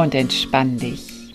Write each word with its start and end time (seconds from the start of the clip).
Und 0.00 0.14
entspann 0.14 0.78
dich. 0.78 1.34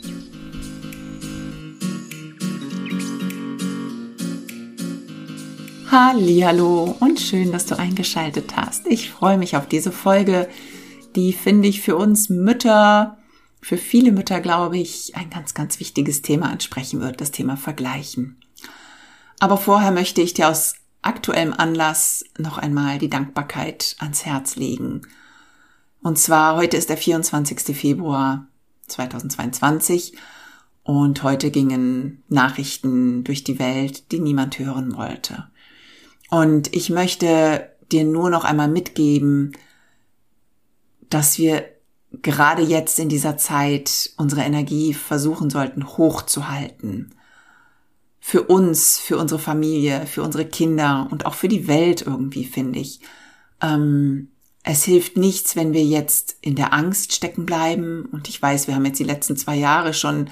Hallo 5.92 6.98
und 7.00 7.20
schön, 7.20 7.52
dass 7.52 7.68
du 7.68 7.78
eingeschaltet 7.78 8.56
hast. 8.56 8.88
Ich 8.88 9.12
freue 9.12 9.38
mich 9.38 9.56
auf 9.56 9.68
diese 9.68 9.92
Folge, 9.92 10.50
die 11.16 11.32
finde 11.32 11.68
ich 11.68 11.82
für 11.82 11.96
uns 11.96 12.30
Mütter, 12.30 13.20
für 13.62 13.78
viele 13.78 14.12
Mütter, 14.12 14.42
glaube 14.42 14.80
ich, 14.80 15.16
ein 15.16 15.30
ganz, 15.30 15.54
ganz 15.54 15.80
wichtiges 15.80 16.24
Thema 16.24 16.50
ansprechen 16.50 17.02
wird, 17.02 17.22
das 17.22 17.30
Thema 17.30 17.58
Vergleichen. 17.58 18.42
Aber 19.40 19.58
vorher 19.58 19.92
möchte 19.92 20.24
ich 20.24 20.34
dir 20.34 20.50
aus 20.50 20.74
aktuellem 21.04 21.54
Anlass 21.54 22.26
noch 22.40 22.58
einmal 22.58 22.98
die 22.98 23.12
Dankbarkeit 23.12 23.96
ans 24.00 24.26
Herz 24.26 24.56
legen. 24.56 25.04
Und 26.02 26.18
zwar 26.18 26.56
heute 26.56 26.78
ist 26.78 26.90
der 26.90 26.98
24. 26.98 27.78
Februar 27.78 28.48
2022 28.88 30.18
und 30.84 31.24
heute 31.24 31.50
gingen 31.50 32.24
Nachrichten 32.30 33.24
durch 33.24 33.44
die 33.44 33.58
Welt, 33.58 34.12
die 34.12 34.20
niemand 34.20 34.60
hören 34.60 34.96
wollte. 34.96 35.48
Und 36.30 36.76
ich 36.76 36.90
möchte 36.90 37.70
dir 37.92 38.04
nur 38.04 38.30
noch 38.30 38.44
einmal 38.44 38.68
mitgeben, 38.68 39.54
dass 41.10 41.38
wir 41.38 41.66
gerade 42.22 42.62
jetzt 42.62 43.00
in 43.00 43.10
dieser 43.10 43.38
Zeit 43.38 44.12
unsere 44.18 44.42
Energie 44.42 44.94
versuchen 44.94 45.50
sollten 45.50 45.98
hochzuhalten. 45.98 47.16
Für 48.20 48.44
uns, 48.44 49.00
für 49.00 49.18
unsere 49.18 49.40
Familie, 49.40 50.06
für 50.08 50.24
unsere 50.24 50.46
Kinder 50.46 51.08
und 51.12 51.26
auch 51.26 51.36
für 51.36 51.48
die 51.48 51.68
Welt 51.68 52.02
irgendwie, 52.02 52.46
finde 52.46 52.80
ich. 52.80 53.02
Ähm, 53.62 54.30
es 54.68 54.84
hilft 54.84 55.16
nichts, 55.16 55.56
wenn 55.56 55.74
wir 55.74 55.84
jetzt 55.84 56.38
in 56.42 56.56
der 56.56 56.74
Angst 56.74 57.14
stecken 57.14 57.46
bleiben. 57.46 58.06
Und 58.12 58.28
ich 58.28 58.42
weiß, 58.42 58.68
wir 58.68 58.74
haben 58.74 58.86
jetzt 58.86 59.00
die 59.00 59.04
letzten 59.04 59.38
zwei 59.38 59.56
Jahre 59.56 59.94
schon 59.94 60.32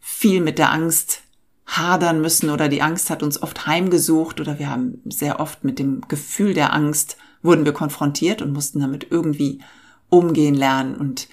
viel 0.00 0.40
mit 0.40 0.58
der 0.58 0.70
Angst 0.70 1.22
hadern 1.66 2.20
müssen 2.20 2.50
oder 2.50 2.68
die 2.68 2.82
Angst 2.82 3.10
hat 3.10 3.24
uns 3.24 3.42
oft 3.42 3.66
heimgesucht 3.66 4.40
oder 4.40 4.58
wir 4.60 4.70
haben 4.70 5.00
sehr 5.06 5.40
oft 5.40 5.64
mit 5.64 5.78
dem 5.80 6.02
Gefühl 6.06 6.54
der 6.54 6.72
Angst 6.72 7.16
wurden 7.42 7.64
wir 7.64 7.72
konfrontiert 7.72 8.40
und 8.40 8.52
mussten 8.52 8.78
damit 8.78 9.08
irgendwie 9.10 9.60
umgehen 10.08 10.54
lernen. 10.54 10.94
Und 10.94 11.28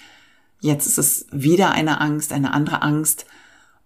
jetzt 0.59 0.87
ist 0.87 0.97
es 0.97 1.27
wieder 1.31 1.71
eine 1.71 2.01
Angst, 2.01 2.33
eine 2.33 2.51
andere 2.53 2.81
Angst. 2.81 3.27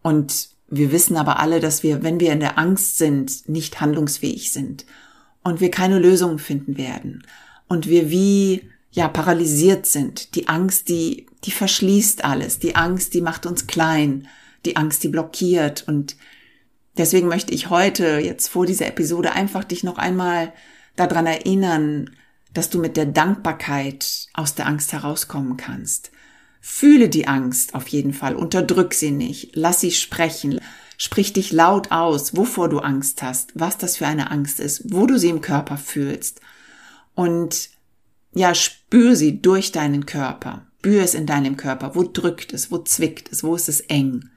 Und 0.02 0.50
wir 0.70 0.94
wissen 0.94 1.18
aber 1.18 1.40
alle, 1.40 1.60
dass 1.60 1.84
wir, 1.84 2.02
wenn 2.02 2.22
wir 2.22 2.32
in 2.32 2.40
der 2.40 2.58
Angst 2.58 2.98
sind, 2.98 3.50
nicht 3.50 3.82
handlungsfähig 3.82 4.54
sind 4.54 4.86
und 5.44 5.60
wir 5.60 5.70
keine 5.70 6.00
Lösungen 6.00 6.40
finden 6.40 6.78
werden 6.78 7.24
und 7.68 7.88
wir 7.88 8.10
wie 8.10 8.70
ja 8.92 9.08
paralysiert 9.08 9.86
sind. 9.86 10.36
Die 10.36 10.48
Angst, 10.48 10.90
die 10.90 11.28
die 11.46 11.52
verschließt 11.52 12.24
alles. 12.24 12.60
Die 12.60 12.76
Angst, 12.76 13.14
die 13.14 13.22
macht 13.22 13.46
uns 13.46 13.68
klein. 13.68 14.28
Die 14.66 14.78
Angst, 14.78 15.04
die 15.04 15.10
blockiert 15.10 15.84
und 15.88 16.16
deswegen 16.98 17.28
möchte 17.28 17.54
ich 17.54 17.70
heute 17.70 18.20
jetzt 18.20 18.48
vor 18.48 18.66
dieser 18.66 18.88
Episode 18.88 19.34
einfach 19.34 19.66
dich 19.66 19.84
noch 19.84 19.98
einmal 19.98 20.54
daran 20.96 21.26
erinnern, 21.26 22.12
dass 22.54 22.70
du 22.70 22.80
mit 22.80 22.96
der 22.96 23.06
Dankbarkeit 23.06 24.28
aus 24.34 24.56
der 24.56 24.68
Angst 24.68 24.94
herauskommen 24.94 25.58
kannst. 25.58 26.12
Fühle 26.62 27.10
die 27.10 27.28
Angst 27.28 27.76
auf 27.76 27.90
jeden 27.90 28.14
Fall, 28.14 28.36
unterdrück 28.36 28.94
sie 28.94 29.12
nicht, 29.12 29.54
lass 29.54 29.82
sie 29.82 29.92
sprechen, 29.92 30.62
sprich 30.98 31.34
dich 31.34 31.52
laut 31.52 31.92
aus, 31.92 32.38
wovor 32.38 32.70
du 32.70 32.80
Angst 32.80 33.22
hast, 33.22 33.52
was 33.54 33.78
das 33.78 33.98
für 33.98 34.08
eine 34.08 34.32
Angst 34.32 34.62
ist, 34.62 34.94
wo 34.94 35.06
du 35.06 35.20
sie 35.20 35.30
im 35.30 35.42
Körper 35.42 35.76
fühlst. 35.76 36.40
Und 37.16 37.70
ja, 38.34 38.56
spür 38.56 39.16
sie 39.16 39.42
durch 39.42 39.72
deinen 39.72 40.06
Körper, 40.06 40.66
spür 40.80 41.04
es 41.04 41.14
in 41.14 41.26
deinem 41.26 41.56
Körper, 41.56 41.96
wo 41.96 42.04
drückt 42.04 42.54
es, 42.54 42.72
wo 42.72 42.80
zwickt 42.80 43.32
es, 43.32 43.44
wo 43.44 43.56
ist 43.56 43.70
es 43.70 43.82
eng. 43.82 44.30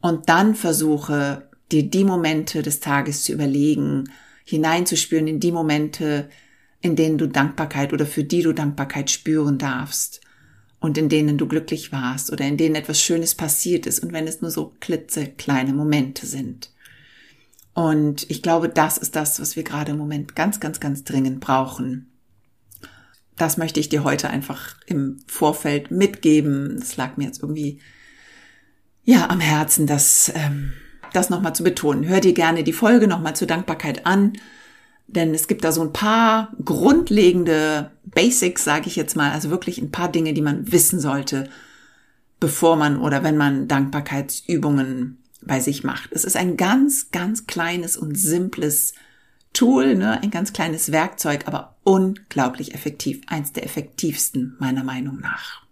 Und 0.00 0.28
dann 0.28 0.54
versuche 0.54 1.48
dir 1.72 1.82
die 1.82 2.04
Momente 2.04 2.62
des 2.62 2.80
Tages 2.80 3.24
zu 3.24 3.32
überlegen, 3.32 4.04
hineinzuspüren 4.44 5.26
in 5.26 5.40
die 5.40 5.52
Momente, 5.52 6.28
in 6.80 6.96
denen 6.96 7.16
du 7.16 7.26
Dankbarkeit 7.26 7.92
oder 7.94 8.04
für 8.04 8.24
die 8.24 8.42
du 8.42 8.52
Dankbarkeit 8.52 9.10
spüren 9.10 9.56
darfst 9.56 10.20
und 10.80 10.98
in 10.98 11.08
denen 11.08 11.38
du 11.38 11.48
glücklich 11.48 11.92
warst 11.92 12.30
oder 12.30 12.44
in 12.44 12.58
denen 12.58 12.74
etwas 12.74 13.00
Schönes 13.00 13.34
passiert 13.34 13.86
ist 13.86 14.00
und 14.00 14.12
wenn 14.12 14.28
es 14.28 14.42
nur 14.42 14.50
so 14.50 14.74
klitzekleine 14.80 15.72
Momente 15.72 16.26
sind. 16.26 16.73
Und 17.74 18.30
ich 18.30 18.42
glaube, 18.42 18.68
das 18.68 18.98
ist 18.98 19.16
das, 19.16 19.40
was 19.40 19.56
wir 19.56 19.64
gerade 19.64 19.92
im 19.92 19.98
Moment 19.98 20.36
ganz, 20.36 20.60
ganz, 20.60 20.80
ganz 20.80 21.04
dringend 21.04 21.40
brauchen. 21.40 22.10
Das 23.36 23.56
möchte 23.56 23.80
ich 23.80 23.88
dir 23.88 24.04
heute 24.04 24.30
einfach 24.30 24.76
im 24.86 25.18
Vorfeld 25.26 25.90
mitgeben. 25.90 26.78
Es 26.80 26.96
lag 26.96 27.16
mir 27.16 27.24
jetzt 27.24 27.42
irgendwie 27.42 27.80
ja 29.02 29.28
am 29.28 29.40
Herzen, 29.40 29.88
das 29.88 30.32
ähm, 30.34 30.72
das 31.14 31.30
nochmal 31.30 31.54
zu 31.54 31.62
betonen. 31.62 32.06
Hör 32.06 32.20
dir 32.20 32.34
gerne 32.34 32.64
die 32.64 32.72
Folge 32.72 33.06
nochmal 33.06 33.36
zur 33.36 33.48
Dankbarkeit 33.48 34.06
an. 34.06 34.34
Denn 35.06 35.34
es 35.34 35.48
gibt 35.48 35.64
da 35.64 35.72
so 35.72 35.82
ein 35.82 35.92
paar 35.92 36.52
grundlegende 36.64 37.90
Basics, 38.04 38.64
sage 38.64 38.86
ich 38.86 38.96
jetzt 38.96 39.16
mal, 39.16 39.32
also 39.32 39.50
wirklich 39.50 39.78
ein 39.78 39.90
paar 39.90 40.10
Dinge, 40.10 40.32
die 40.32 40.40
man 40.40 40.72
wissen 40.72 40.98
sollte, 40.98 41.48
bevor 42.40 42.76
man 42.76 42.98
oder 42.98 43.22
wenn 43.22 43.36
man 43.36 43.68
Dankbarkeitsübungen 43.68 45.18
bei 45.46 45.60
sich 45.60 45.84
macht. 45.84 46.10
Es 46.12 46.24
ist 46.24 46.36
ein 46.36 46.56
ganz, 46.56 47.10
ganz 47.10 47.46
kleines 47.46 47.96
und 47.96 48.16
simples 48.16 48.94
Tool, 49.52 49.94
ne? 49.94 50.20
ein 50.20 50.30
ganz 50.30 50.52
kleines 50.52 50.90
Werkzeug, 50.90 51.46
aber 51.46 51.76
unglaublich 51.84 52.74
effektiv. 52.74 53.20
Eins 53.26 53.52
der 53.52 53.64
effektivsten 53.64 54.56
meiner 54.58 54.84
Meinung 54.84 55.20
nach. 55.20 55.62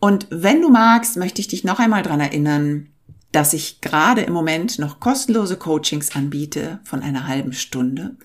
Und 0.00 0.26
wenn 0.30 0.62
du 0.62 0.70
magst, 0.70 1.16
möchte 1.16 1.40
ich 1.40 1.48
dich 1.48 1.62
noch 1.62 1.78
einmal 1.78 2.02
dran 2.02 2.20
erinnern, 2.20 2.88
dass 3.32 3.52
ich 3.52 3.80
gerade 3.80 4.22
im 4.22 4.32
Moment 4.32 4.78
noch 4.78 4.98
kostenlose 4.98 5.56
Coachings 5.56 6.16
anbiete 6.16 6.80
von 6.84 7.02
einer 7.02 7.28
halben 7.28 7.52
Stunde, 7.52 8.16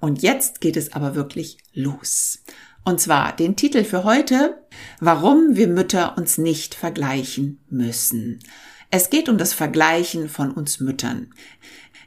Und 0.00 0.22
jetzt 0.22 0.60
geht 0.60 0.76
es 0.76 0.92
aber 0.92 1.14
wirklich 1.14 1.58
los. 1.72 2.40
Und 2.84 3.00
zwar 3.00 3.34
den 3.36 3.54
Titel 3.56 3.84
für 3.84 4.04
heute, 4.04 4.62
warum 4.98 5.54
wir 5.54 5.68
Mütter 5.68 6.18
uns 6.18 6.38
nicht 6.38 6.74
vergleichen 6.74 7.60
müssen. 7.70 8.40
Es 8.94 9.08
geht 9.08 9.30
um 9.30 9.38
das 9.38 9.54
Vergleichen 9.54 10.28
von 10.28 10.50
uns 10.50 10.78
Müttern. 10.78 11.32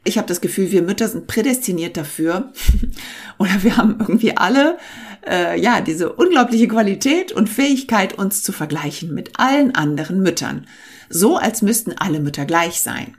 Ich 0.03 0.19
habe 0.19 0.27
das 0.27 0.39
Gefühl, 0.39 0.71
wir 0.71 0.83
Mütter 0.83 1.09
sind 1.09 1.25
prädestiniert 1.25 1.97
dafür 1.97 2.53
oder 3.39 3.63
wir 3.63 3.75
haben 3.75 3.97
irgendwie 3.99 4.37
alle 4.37 4.77
äh, 5.27 5.59
ja 5.59 5.81
diese 5.81 6.13
unglaubliche 6.13 6.67
Qualität 6.67 7.31
und 7.31 7.49
Fähigkeit, 7.49 8.13
uns 8.13 8.43
zu 8.43 8.51
vergleichen 8.51 9.15
mit 9.15 9.39
allen 9.39 9.73
anderen 9.73 10.21
Müttern, 10.21 10.67
so 11.09 11.37
als 11.37 11.63
müssten 11.63 11.93
alle 11.97 12.19
Mütter 12.19 12.45
gleich 12.45 12.81
sein. 12.81 13.17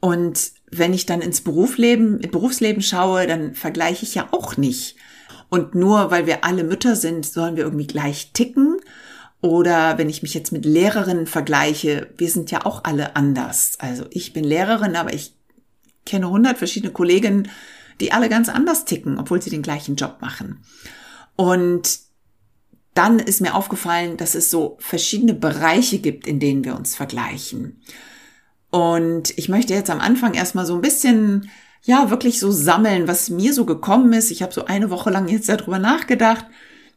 Und 0.00 0.52
wenn 0.70 0.92
ich 0.92 1.06
dann 1.06 1.22
ins 1.22 1.40
Berufsleben, 1.40 2.18
Berufsleben 2.18 2.82
schaue, 2.82 3.26
dann 3.26 3.54
vergleiche 3.54 4.04
ich 4.04 4.14
ja 4.14 4.28
auch 4.30 4.58
nicht. 4.58 4.96
Und 5.48 5.74
nur 5.74 6.10
weil 6.10 6.26
wir 6.26 6.44
alle 6.44 6.64
Mütter 6.64 6.96
sind, 6.96 7.24
sollen 7.24 7.56
wir 7.56 7.64
irgendwie 7.64 7.86
gleich 7.86 8.32
ticken. 8.34 8.76
Oder 9.44 9.98
wenn 9.98 10.08
ich 10.08 10.22
mich 10.22 10.32
jetzt 10.32 10.52
mit 10.52 10.64
Lehrerinnen 10.64 11.26
vergleiche, 11.26 12.08
wir 12.16 12.30
sind 12.30 12.50
ja 12.50 12.64
auch 12.64 12.84
alle 12.84 13.14
anders. 13.14 13.74
Also 13.78 14.06
ich 14.08 14.32
bin 14.32 14.42
Lehrerin, 14.42 14.96
aber 14.96 15.12
ich 15.12 15.34
kenne 16.06 16.30
hundert 16.30 16.56
verschiedene 16.56 16.94
Kolleginnen, 16.94 17.50
die 18.00 18.10
alle 18.10 18.30
ganz 18.30 18.48
anders 18.48 18.86
ticken, 18.86 19.18
obwohl 19.18 19.42
sie 19.42 19.50
den 19.50 19.60
gleichen 19.60 19.96
Job 19.96 20.22
machen. 20.22 20.64
Und 21.36 21.98
dann 22.94 23.18
ist 23.18 23.42
mir 23.42 23.54
aufgefallen, 23.54 24.16
dass 24.16 24.34
es 24.34 24.50
so 24.50 24.78
verschiedene 24.80 25.34
Bereiche 25.34 25.98
gibt, 25.98 26.26
in 26.26 26.40
denen 26.40 26.64
wir 26.64 26.74
uns 26.74 26.96
vergleichen. 26.96 27.82
Und 28.70 29.36
ich 29.36 29.50
möchte 29.50 29.74
jetzt 29.74 29.90
am 29.90 30.00
Anfang 30.00 30.32
erstmal 30.32 30.64
so 30.64 30.74
ein 30.74 30.80
bisschen, 30.80 31.50
ja, 31.82 32.08
wirklich 32.08 32.40
so 32.40 32.50
sammeln, 32.50 33.08
was 33.08 33.28
mir 33.28 33.52
so 33.52 33.66
gekommen 33.66 34.14
ist. 34.14 34.30
Ich 34.30 34.42
habe 34.42 34.54
so 34.54 34.64
eine 34.64 34.88
Woche 34.88 35.10
lang 35.10 35.28
jetzt 35.28 35.50
darüber 35.50 35.78
nachgedacht. 35.78 36.46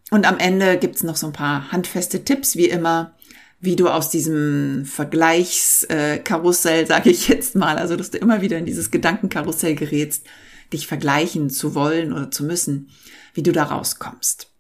Und 0.10 0.26
am 0.26 0.38
Ende 0.38 0.78
gibt's 0.78 1.04
noch 1.04 1.18
so 1.18 1.28
ein 1.28 1.34
paar 1.34 1.72
handfeste 1.72 2.24
Tipps, 2.24 2.56
wie 2.56 2.70
immer, 2.70 3.16
wie 3.60 3.76
du 3.76 3.90
aus 3.90 4.10
diesem 4.10 4.86
Vergleichskarussell, 4.86 6.88
sage 6.88 7.10
ich 7.10 7.28
jetzt 7.28 7.56
mal, 7.56 7.78
also 7.78 7.96
dass 7.96 8.12
du 8.12 8.18
immer 8.18 8.42
wieder 8.42 8.58
in 8.58 8.66
dieses 8.66 8.92
Gedankenkarussell 8.92 9.76
gerätst, 9.76 10.26
dich 10.72 10.88
vergleichen 10.88 11.50
zu 11.50 11.76
wollen 11.76 12.14
oder 12.14 12.32
zu 12.32 12.46
müssen, 12.46 12.90
wie 13.34 13.44
du 13.44 13.52
da 13.52 13.64
rauskommst. 13.64 14.52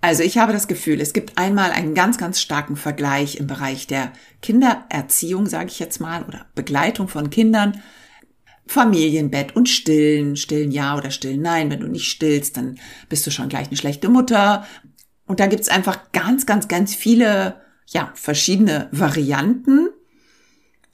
Also 0.00 0.22
ich 0.22 0.38
habe 0.38 0.52
das 0.52 0.68
Gefühl, 0.68 1.00
es 1.00 1.12
gibt 1.12 1.38
einmal 1.38 1.72
einen 1.72 1.94
ganz, 1.94 2.18
ganz 2.18 2.40
starken 2.40 2.76
Vergleich 2.76 3.36
im 3.36 3.48
Bereich 3.48 3.88
der 3.88 4.12
Kindererziehung, 4.42 5.46
sage 5.46 5.70
ich 5.70 5.80
jetzt 5.80 6.00
mal, 6.00 6.22
oder 6.22 6.46
Begleitung 6.54 7.08
von 7.08 7.30
Kindern. 7.30 7.82
Familienbett 8.68 9.56
und 9.56 9.68
stillen, 9.68 10.36
stillen 10.36 10.70
ja 10.70 10.96
oder 10.96 11.10
stillen 11.10 11.40
nein. 11.42 11.70
Wenn 11.70 11.80
du 11.80 11.88
nicht 11.88 12.08
stillst, 12.08 12.56
dann 12.56 12.78
bist 13.08 13.26
du 13.26 13.30
schon 13.30 13.48
gleich 13.48 13.68
eine 13.68 13.76
schlechte 13.76 14.08
Mutter. 14.10 14.66
Und 15.26 15.40
da 15.40 15.46
gibt's 15.46 15.68
einfach 15.68 16.12
ganz, 16.12 16.46
ganz, 16.46 16.68
ganz 16.68 16.94
viele, 16.94 17.60
ja, 17.86 18.12
verschiedene 18.14 18.88
Varianten. 18.92 19.88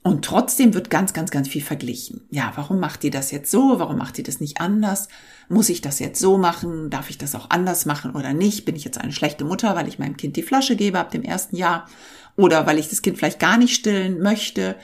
Und 0.02 0.24
trotzdem 0.24 0.74
wird 0.74 0.90
ganz, 0.90 1.14
ganz, 1.14 1.30
ganz 1.30 1.48
viel 1.48 1.62
verglichen. 1.62 2.28
Ja, 2.30 2.52
warum 2.56 2.78
macht 2.78 3.02
die 3.02 3.10
das 3.10 3.30
jetzt 3.30 3.50
so? 3.50 3.78
Warum 3.78 3.96
macht 3.96 4.18
die 4.18 4.22
das 4.22 4.38
nicht 4.38 4.60
anders? 4.60 5.08
Muss 5.48 5.68
ich 5.68 5.80
das 5.80 5.98
jetzt 5.98 6.20
so 6.20 6.38
machen? 6.38 6.90
Darf 6.90 7.10
ich 7.10 7.18
das 7.18 7.34
auch 7.34 7.50
anders 7.50 7.86
machen 7.86 8.14
oder 8.14 8.34
nicht? 8.34 8.66
Bin 8.66 8.76
ich 8.76 8.84
jetzt 8.84 9.00
eine 9.00 9.12
schlechte 9.12 9.44
Mutter, 9.44 9.74
weil 9.74 9.88
ich 9.88 9.98
meinem 9.98 10.16
Kind 10.16 10.36
die 10.36 10.42
Flasche 10.42 10.76
gebe 10.76 11.00
ab 11.00 11.10
dem 11.10 11.22
ersten 11.22 11.56
Jahr? 11.56 11.88
Oder 12.36 12.66
weil 12.66 12.78
ich 12.78 12.88
das 12.88 13.02
Kind 13.02 13.16
vielleicht 13.18 13.40
gar 13.40 13.56
nicht 13.56 13.74
stillen 13.74 14.20
möchte? 14.20 14.76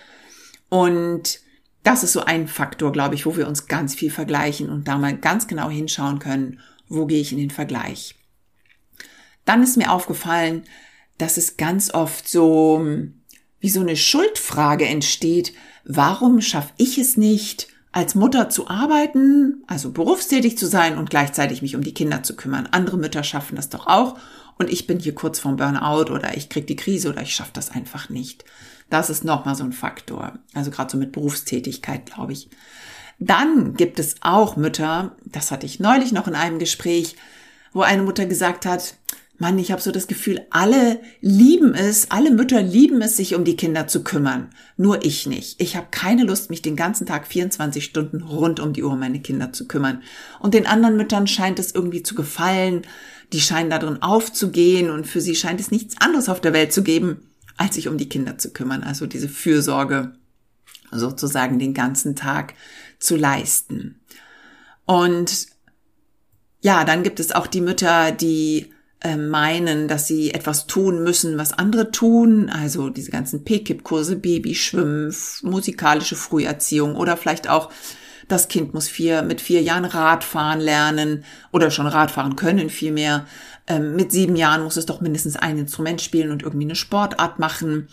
Und 0.71 1.41
das 1.83 2.03
ist 2.03 2.13
so 2.13 2.21
ein 2.21 2.47
Faktor, 2.49 2.93
glaube 2.93 3.15
ich, 3.15 3.27
wo 3.27 3.37
wir 3.37 3.49
uns 3.49 3.67
ganz 3.67 3.95
viel 3.95 4.11
vergleichen 4.11 4.69
und 4.69 4.89
da 4.89 4.99
mal 4.99 5.17
ganz 5.17 5.47
genau 5.47 5.71
hinschauen 5.71 6.19
können, 6.19 6.61
wo 6.89 7.07
gehe 7.07 7.21
ich 7.21 7.33
in 7.33 7.39
den 7.39 7.51
Vergleich. 7.51 8.17
Dann 9.45 9.63
ist 9.63 9.77
mir 9.77 9.91
aufgefallen, 9.91 10.65
dass 11.19 11.37
es 11.37 11.57
ganz 11.57 11.93
oft 11.93 12.29
so 12.29 12.87
wie 13.61 13.71
so 13.71 13.81
eine 13.81 13.97
Schuldfrage 13.97 14.87
entsteht, 14.87 15.53
warum 15.85 16.41
schaffe 16.41 16.73
ich 16.77 16.99
es 16.99 17.17
nicht, 17.17 17.69
als 17.93 18.15
Mutter 18.15 18.49
zu 18.49 18.69
arbeiten, 18.69 19.65
also 19.67 19.91
berufstätig 19.91 20.57
zu 20.57 20.67
sein 20.67 20.97
und 20.97 21.11
gleichzeitig 21.11 21.61
mich 21.61 21.75
um 21.75 21.83
die 21.83 21.95
Kinder 21.95 22.23
zu 22.23 22.37
kümmern. 22.37 22.69
Andere 22.71 22.97
Mütter 22.97 23.25
schaffen 23.25 23.57
das 23.57 23.69
doch 23.69 23.87
auch 23.87 24.17
und 24.61 24.71
ich 24.71 24.87
bin 24.87 24.99
hier 24.99 25.15
kurz 25.15 25.39
vorm 25.39 25.57
Burnout 25.57 26.13
oder 26.13 26.37
ich 26.37 26.51
krieg 26.51 26.67
die 26.67 26.77
Krise 26.77 27.09
oder 27.09 27.23
ich 27.23 27.35
schaffe 27.35 27.53
das 27.55 27.71
einfach 27.71 28.11
nicht. 28.11 28.45
Das 28.91 29.09
ist 29.09 29.25
nochmal 29.25 29.55
so 29.55 29.65
ein 29.65 29.73
Faktor. 29.73 30.35
Also 30.53 30.71
gerade 30.71 30.91
so 30.91 30.99
mit 30.99 31.13
Berufstätigkeit, 31.13 32.05
glaube 32.05 32.35
ich. 32.35 32.51
Dann 33.19 33.73
gibt 33.73 33.99
es 33.99 34.17
auch 34.21 34.57
Mütter, 34.57 35.17
das 35.25 35.51
hatte 35.51 35.65
ich 35.65 35.81
neulich 35.81 36.13
noch 36.13 36.29
in 36.29 36.35
einem 36.35 36.59
Gespräch, 36.59 37.17
wo 37.73 37.81
eine 37.81 38.03
Mutter 38.03 38.27
gesagt 38.27 38.67
hat, 38.67 38.97
Mann, 39.41 39.59
ich 39.59 39.73
habe 39.73 39.81
so 39.81 39.91
das 39.91 40.07
Gefühl, 40.07 40.43
alle 40.51 41.01
lieben 41.23 41.75
es, 41.75 42.11
alle 42.11 42.31
Mütter 42.31 42.61
lieben 42.61 43.01
es, 43.01 43.17
sich 43.17 43.35
um 43.35 43.45
die 43.45 43.57
Kinder 43.57 43.87
zu 43.87 44.05
kümmern. 44.05 44.51
Nur 44.77 45.03
ich 45.03 45.27
nicht. 45.27 45.59
Ich 45.63 45.77
habe 45.77 45.87
keine 45.91 46.25
Lust, 46.25 46.51
mich 46.51 46.61
den 46.61 46.77
ganzen 46.77 47.07
Tag 47.07 47.27
24 47.27 47.83
Stunden 47.83 48.21
rund 48.21 48.61
um 48.61 48.75
die 48.75 48.83
Uhr 48.83 48.93
um 48.93 49.01
meine 49.01 49.21
Kinder 49.21 49.51
zu 49.51 49.67
kümmern. 49.67 50.03
Und 50.41 50.53
den 50.53 50.67
anderen 50.67 50.99
Müttern 50.99 51.27
scheint 51.27 51.59
es 51.59 51.75
irgendwie 51.75 52.03
zu 52.03 52.15
gefallen. 52.15 52.83
Die 53.33 53.41
scheinen 53.41 53.71
darin 53.71 54.03
aufzugehen 54.03 54.91
und 54.91 55.07
für 55.07 55.23
sie 55.23 55.35
scheint 55.35 55.59
es 55.59 55.71
nichts 55.71 55.97
anderes 55.99 56.29
auf 56.29 56.43
der 56.43 56.53
Welt 56.53 56.75
zu 56.75 56.83
geben, 56.83 57.31
als 57.57 57.77
sich 57.77 57.89
um 57.89 57.97
die 57.97 58.11
Kinder 58.11 58.37
zu 58.37 58.53
kümmern. 58.53 58.83
Also 58.83 59.07
diese 59.07 59.31
Fürsorge 59.31 60.13
sozusagen 60.93 61.59
den 61.59 61.73
ganzen 61.73 62.15
Tag 62.15 62.53
zu 62.99 63.17
leisten. 63.17 64.03
Und 64.85 65.47
ja, 66.61 66.85
dann 66.85 67.03
gibt 67.05 67.21
es 67.21 67.33
auch 67.33 67.47
die 67.47 67.63
Mütter, 67.63 68.13
die 68.13 68.71
meinen, 69.17 69.89
dass 69.89 70.07
sie 70.07 70.33
etwas 70.35 70.67
tun 70.67 71.03
müssen, 71.03 71.39
was 71.39 71.53
andere 71.53 71.91
tun, 71.91 72.51
also 72.51 72.91
diese 72.91 73.11
ganzen 73.11 73.45
PKIP-Kurse, 73.45 74.17
Babyschwimmen, 74.17 75.15
musikalische 75.43 76.17
Früherziehung 76.17 76.97
oder 76.97 77.17
vielleicht 77.17 77.49
auch 77.49 77.71
das 78.29 78.49
Kind 78.49 78.75
muss 78.75 78.89
vier, 78.89 79.23
mit 79.23 79.41
vier 79.41 79.61
Jahren 79.61 79.85
Radfahren 79.85 80.61
lernen 80.61 81.25
oder 81.53 81.71
schon 81.71 81.87
Radfahren 81.87 82.37
können 82.37 82.71
vielmehr. 82.71 83.27
Ähm, 83.67 83.97
mit 83.97 84.13
sieben 84.13 84.37
Jahren 84.37 84.63
muss 84.63 84.77
es 84.77 84.87
doch 84.87 85.01
mindestens 85.01 85.37
ein 85.37 85.59
Instrument 85.59 86.01
spielen 86.01 86.31
und 86.31 86.43
irgendwie 86.43 86.67
eine 86.67 86.77
Sportart 86.77 87.39
machen. 87.39 87.89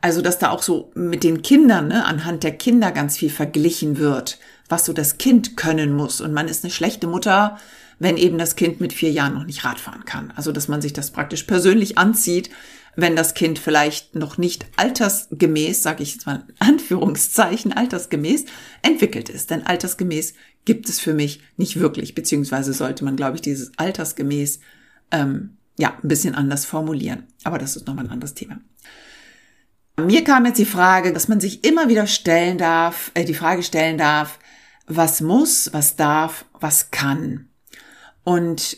Also, 0.00 0.20
dass 0.20 0.38
da 0.38 0.50
auch 0.50 0.62
so 0.62 0.90
mit 0.94 1.24
den 1.24 1.42
Kindern, 1.42 1.88
ne, 1.88 2.04
anhand 2.04 2.42
der 2.42 2.52
Kinder 2.52 2.90
ganz 2.90 3.16
viel 3.16 3.30
verglichen 3.30 3.98
wird, 3.98 4.38
was 4.68 4.84
so 4.84 4.92
das 4.92 5.16
Kind 5.16 5.56
können 5.56 5.94
muss. 5.94 6.20
Und 6.20 6.34
man 6.34 6.48
ist 6.48 6.64
eine 6.64 6.72
schlechte 6.72 7.06
Mutter, 7.06 7.58
wenn 8.02 8.16
eben 8.16 8.36
das 8.36 8.56
Kind 8.56 8.80
mit 8.80 8.92
vier 8.92 9.12
Jahren 9.12 9.34
noch 9.34 9.44
nicht 9.44 9.64
Radfahren 9.64 10.04
kann. 10.04 10.32
Also, 10.34 10.50
dass 10.50 10.66
man 10.66 10.82
sich 10.82 10.92
das 10.92 11.12
praktisch 11.12 11.44
persönlich 11.44 11.98
anzieht, 11.98 12.50
wenn 12.96 13.14
das 13.14 13.34
Kind 13.34 13.60
vielleicht 13.60 14.16
noch 14.16 14.38
nicht 14.38 14.66
altersgemäß, 14.76 15.82
sage 15.82 16.02
ich 16.02 16.14
jetzt 16.14 16.26
mal 16.26 16.44
in 16.48 16.54
Anführungszeichen, 16.58 17.72
altersgemäß 17.72 18.46
entwickelt 18.82 19.28
ist. 19.28 19.50
Denn 19.50 19.64
altersgemäß 19.64 20.34
gibt 20.64 20.88
es 20.88 20.98
für 20.98 21.14
mich 21.14 21.42
nicht 21.56 21.78
wirklich, 21.78 22.16
beziehungsweise 22.16 22.72
sollte 22.72 23.04
man, 23.04 23.14
glaube 23.14 23.36
ich, 23.36 23.40
dieses 23.40 23.70
altersgemäß 23.78 24.58
ähm, 25.12 25.56
ja 25.78 25.96
ein 26.02 26.08
bisschen 26.08 26.34
anders 26.34 26.64
formulieren. 26.64 27.28
Aber 27.44 27.58
das 27.58 27.76
ist 27.76 27.86
nochmal 27.86 28.06
ein 28.06 28.10
anderes 28.10 28.34
Thema. 28.34 28.60
Mir 29.96 30.24
kam 30.24 30.44
jetzt 30.44 30.58
die 30.58 30.64
Frage, 30.64 31.12
dass 31.12 31.28
man 31.28 31.40
sich 31.40 31.62
immer 31.62 31.88
wieder 31.88 32.08
stellen 32.08 32.58
darf, 32.58 33.12
äh, 33.14 33.24
die 33.24 33.34
Frage 33.34 33.62
stellen 33.62 33.96
darf, 33.96 34.40
was 34.88 35.20
muss, 35.20 35.72
was 35.72 35.94
darf, 35.94 36.46
was 36.58 36.90
kann. 36.90 37.48
Und 38.24 38.76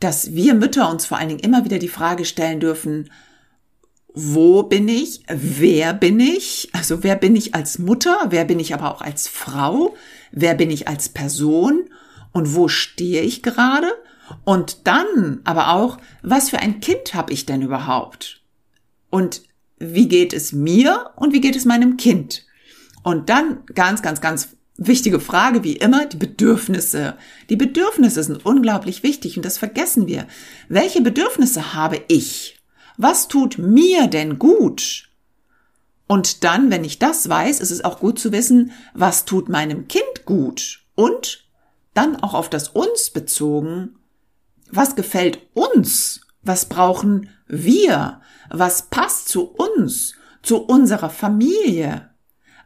dass 0.00 0.34
wir 0.34 0.54
Mütter 0.54 0.90
uns 0.90 1.06
vor 1.06 1.18
allen 1.18 1.28
Dingen 1.28 1.40
immer 1.40 1.64
wieder 1.64 1.78
die 1.78 1.88
Frage 1.88 2.24
stellen 2.24 2.60
dürfen, 2.60 3.10
wo 4.12 4.64
bin 4.64 4.88
ich? 4.88 5.22
Wer 5.28 5.94
bin 5.94 6.18
ich? 6.18 6.68
Also 6.72 7.02
wer 7.02 7.16
bin 7.16 7.36
ich 7.36 7.54
als 7.54 7.78
Mutter? 7.78 8.18
Wer 8.30 8.44
bin 8.44 8.58
ich 8.58 8.74
aber 8.74 8.92
auch 8.92 9.02
als 9.02 9.28
Frau? 9.28 9.94
Wer 10.32 10.54
bin 10.54 10.70
ich 10.70 10.88
als 10.88 11.08
Person? 11.08 11.88
Und 12.32 12.54
wo 12.54 12.68
stehe 12.68 13.22
ich 13.22 13.42
gerade? 13.42 13.92
Und 14.44 14.86
dann 14.86 15.40
aber 15.44 15.74
auch, 15.74 15.98
was 16.22 16.50
für 16.50 16.58
ein 16.58 16.80
Kind 16.80 17.14
habe 17.14 17.32
ich 17.32 17.46
denn 17.46 17.62
überhaupt? 17.62 18.42
Und 19.10 19.42
wie 19.78 20.08
geht 20.08 20.32
es 20.32 20.52
mir 20.52 21.10
und 21.16 21.32
wie 21.32 21.40
geht 21.40 21.56
es 21.56 21.64
meinem 21.64 21.96
Kind? 21.96 22.46
Und 23.02 23.28
dann 23.28 23.64
ganz, 23.74 24.02
ganz, 24.02 24.20
ganz 24.20 24.56
wichtige 24.80 25.20
Frage 25.20 25.62
wie 25.62 25.76
immer, 25.76 26.06
die 26.06 26.16
Bedürfnisse. 26.16 27.16
Die 27.50 27.56
Bedürfnisse 27.56 28.24
sind 28.24 28.44
unglaublich 28.44 29.02
wichtig 29.02 29.36
und 29.36 29.44
das 29.44 29.58
vergessen 29.58 30.08
wir. 30.08 30.26
Welche 30.68 31.02
Bedürfnisse 31.02 31.74
habe 31.74 32.02
ich? 32.08 32.58
Was 32.96 33.28
tut 33.28 33.58
mir 33.58 34.08
denn 34.08 34.38
gut? 34.38 35.08
Und 36.06 36.42
dann, 36.42 36.70
wenn 36.70 36.82
ich 36.82 36.98
das 36.98 37.28
weiß, 37.28 37.60
ist 37.60 37.70
es 37.70 37.84
auch 37.84 38.00
gut 38.00 38.18
zu 38.18 38.32
wissen, 38.32 38.72
was 38.94 39.26
tut 39.26 39.48
meinem 39.48 39.86
Kind 39.86 40.24
gut? 40.24 40.82
Und 40.96 41.44
dann 41.94 42.16
auch 42.16 42.34
auf 42.34 42.50
das 42.50 42.68
uns 42.68 43.10
bezogen, 43.10 43.96
was 44.70 44.96
gefällt 44.96 45.38
uns? 45.54 46.22
Was 46.42 46.64
brauchen 46.64 47.28
wir? 47.46 48.20
Was 48.48 48.88
passt 48.88 49.28
zu 49.28 49.44
uns, 49.44 50.14
zu 50.42 50.62
unserer 50.62 51.10
Familie? 51.10 52.09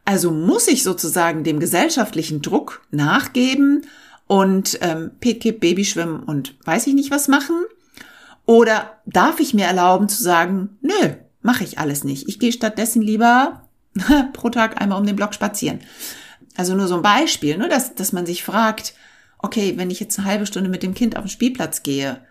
Also 0.05 0.31
muss 0.31 0.67
ich 0.67 0.83
sozusagen 0.83 1.43
dem 1.43 1.59
gesellschaftlichen 1.59 2.41
Druck 2.41 2.85
nachgeben 2.91 3.85
und 4.27 4.77
ähm, 4.81 5.11
PKIP, 5.19 5.59
Babyschwimmen 5.59 6.23
und 6.23 6.55
weiß 6.63 6.87
ich 6.87 6.93
nicht 6.93 7.11
was 7.11 7.27
machen? 7.27 7.65
Oder 8.45 8.99
darf 9.07 9.39
ich 9.39 9.55
mir 9.55 9.65
erlauben 9.65 10.07
zu 10.07 10.21
sagen, 10.21 10.77
nö, 10.81 11.15
mache 11.41 11.63
ich 11.63 11.79
alles 11.79 12.03
nicht. 12.03 12.29
Ich 12.29 12.39
gehe 12.39 12.51
stattdessen 12.51 13.01
lieber 13.01 13.67
pro 14.33 14.49
Tag 14.49 14.79
einmal 14.79 14.99
um 14.99 15.05
den 15.05 15.15
Block 15.15 15.33
spazieren. 15.33 15.79
Also 16.55 16.75
nur 16.75 16.87
so 16.87 16.95
ein 16.95 17.01
Beispiel, 17.01 17.57
ne, 17.57 17.67
dass, 17.67 17.95
dass 17.95 18.13
man 18.13 18.25
sich 18.25 18.43
fragt, 18.43 18.93
okay, 19.39 19.73
wenn 19.77 19.89
ich 19.89 19.99
jetzt 19.99 20.17
eine 20.19 20.27
halbe 20.27 20.45
Stunde 20.45 20.69
mit 20.69 20.83
dem 20.83 20.93
Kind 20.93 21.17
auf 21.17 21.23
den 21.23 21.29
Spielplatz 21.29 21.83
gehe, 21.83 22.21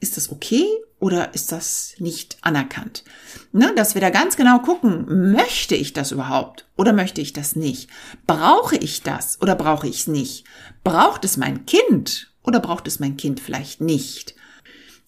ist 0.00 0.16
das 0.16 0.30
okay 0.30 0.66
oder 0.98 1.34
ist 1.34 1.52
das 1.52 1.94
nicht 1.98 2.38
anerkannt? 2.42 3.04
Ne, 3.52 3.72
dass 3.76 3.94
wir 3.94 4.00
da 4.00 4.10
ganz 4.10 4.36
genau 4.36 4.58
gucken, 4.58 5.32
möchte 5.32 5.74
ich 5.74 5.92
das 5.92 6.12
überhaupt 6.12 6.66
oder 6.76 6.92
möchte 6.92 7.20
ich 7.20 7.32
das 7.32 7.56
nicht? 7.56 7.88
Brauche 8.26 8.76
ich 8.76 9.02
das 9.02 9.40
oder 9.40 9.54
brauche 9.54 9.88
ich 9.88 10.00
es 10.00 10.06
nicht? 10.06 10.44
Braucht 10.84 11.24
es 11.24 11.36
mein 11.36 11.66
Kind 11.66 12.32
oder 12.42 12.60
braucht 12.60 12.86
es 12.86 13.00
mein 13.00 13.16
Kind 13.16 13.40
vielleicht 13.40 13.80
nicht? 13.80 14.34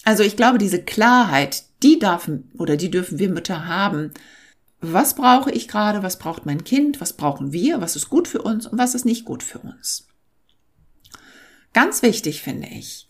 Also 0.04 0.22
ich 0.22 0.36
glaube, 0.36 0.58
diese 0.58 0.82
Klarheit, 0.82 1.64
die 1.82 1.98
dürfen 1.98 2.50
oder 2.58 2.76
die 2.76 2.90
dürfen 2.90 3.18
wir 3.18 3.28
Mütter 3.28 3.66
haben. 3.66 4.12
Was 4.80 5.14
brauche 5.14 5.50
ich 5.50 5.68
gerade? 5.68 6.02
Was 6.02 6.18
braucht 6.18 6.44
mein 6.44 6.64
Kind? 6.64 7.00
Was 7.00 7.12
brauchen 7.12 7.52
wir? 7.52 7.80
Was 7.80 7.96
ist 7.96 8.08
gut 8.08 8.26
für 8.26 8.42
uns 8.42 8.66
und 8.66 8.78
was 8.78 8.94
ist 8.94 9.04
nicht 9.04 9.24
gut 9.24 9.42
für 9.42 9.60
uns? 9.60 10.08
Ganz 11.72 12.02
wichtig 12.02 12.42
finde 12.42 12.68
ich, 12.68 13.06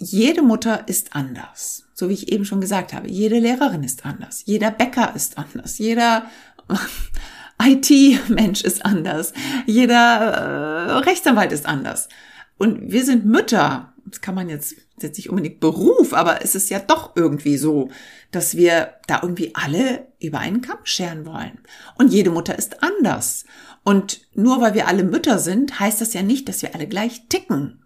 jede 0.00 0.42
Mutter 0.42 0.88
ist 0.88 1.14
anders. 1.14 1.84
So 1.92 2.08
wie 2.08 2.14
ich 2.14 2.32
eben 2.32 2.46
schon 2.46 2.62
gesagt 2.62 2.94
habe. 2.94 3.08
Jede 3.08 3.38
Lehrerin 3.38 3.82
ist 3.82 4.06
anders. 4.06 4.42
Jeder 4.46 4.70
Bäcker 4.70 5.14
ist 5.14 5.36
anders. 5.36 5.76
Jeder 5.76 6.24
IT-Mensch 7.62 8.62
ist 8.62 8.84
anders. 8.84 9.34
Jeder 9.66 9.96
äh, 9.96 10.92
Rechtsanwalt 11.00 11.52
ist 11.52 11.66
anders. 11.66 12.08
Und 12.56 12.90
wir 12.90 13.04
sind 13.04 13.26
Mütter. 13.26 13.92
Das 14.06 14.22
kann 14.22 14.34
man 14.34 14.48
jetzt, 14.48 14.74
jetzt 15.00 15.18
nicht 15.18 15.28
unbedingt 15.28 15.60
Beruf, 15.60 16.14
aber 16.14 16.42
es 16.42 16.54
ist 16.54 16.70
ja 16.70 16.78
doch 16.78 17.14
irgendwie 17.14 17.58
so, 17.58 17.90
dass 18.30 18.56
wir 18.56 18.94
da 19.06 19.20
irgendwie 19.22 19.54
alle 19.54 20.06
über 20.18 20.38
einen 20.38 20.62
Kamm 20.62 20.78
scheren 20.84 21.26
wollen. 21.26 21.58
Und 21.98 22.10
jede 22.10 22.30
Mutter 22.30 22.58
ist 22.58 22.82
anders. 22.82 23.44
Und 23.84 24.22
nur 24.32 24.62
weil 24.62 24.72
wir 24.72 24.88
alle 24.88 25.04
Mütter 25.04 25.38
sind, 25.38 25.78
heißt 25.78 26.00
das 26.00 26.14
ja 26.14 26.22
nicht, 26.22 26.48
dass 26.48 26.62
wir 26.62 26.74
alle 26.74 26.86
gleich 26.86 27.28
ticken. 27.28 27.84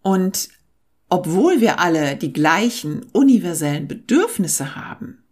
Und 0.00 0.48
obwohl 1.10 1.60
wir 1.60 1.80
alle 1.80 2.16
die 2.16 2.32
gleichen 2.32 3.04
universellen 3.12 3.88
Bedürfnisse 3.88 4.76
haben. 4.76 5.24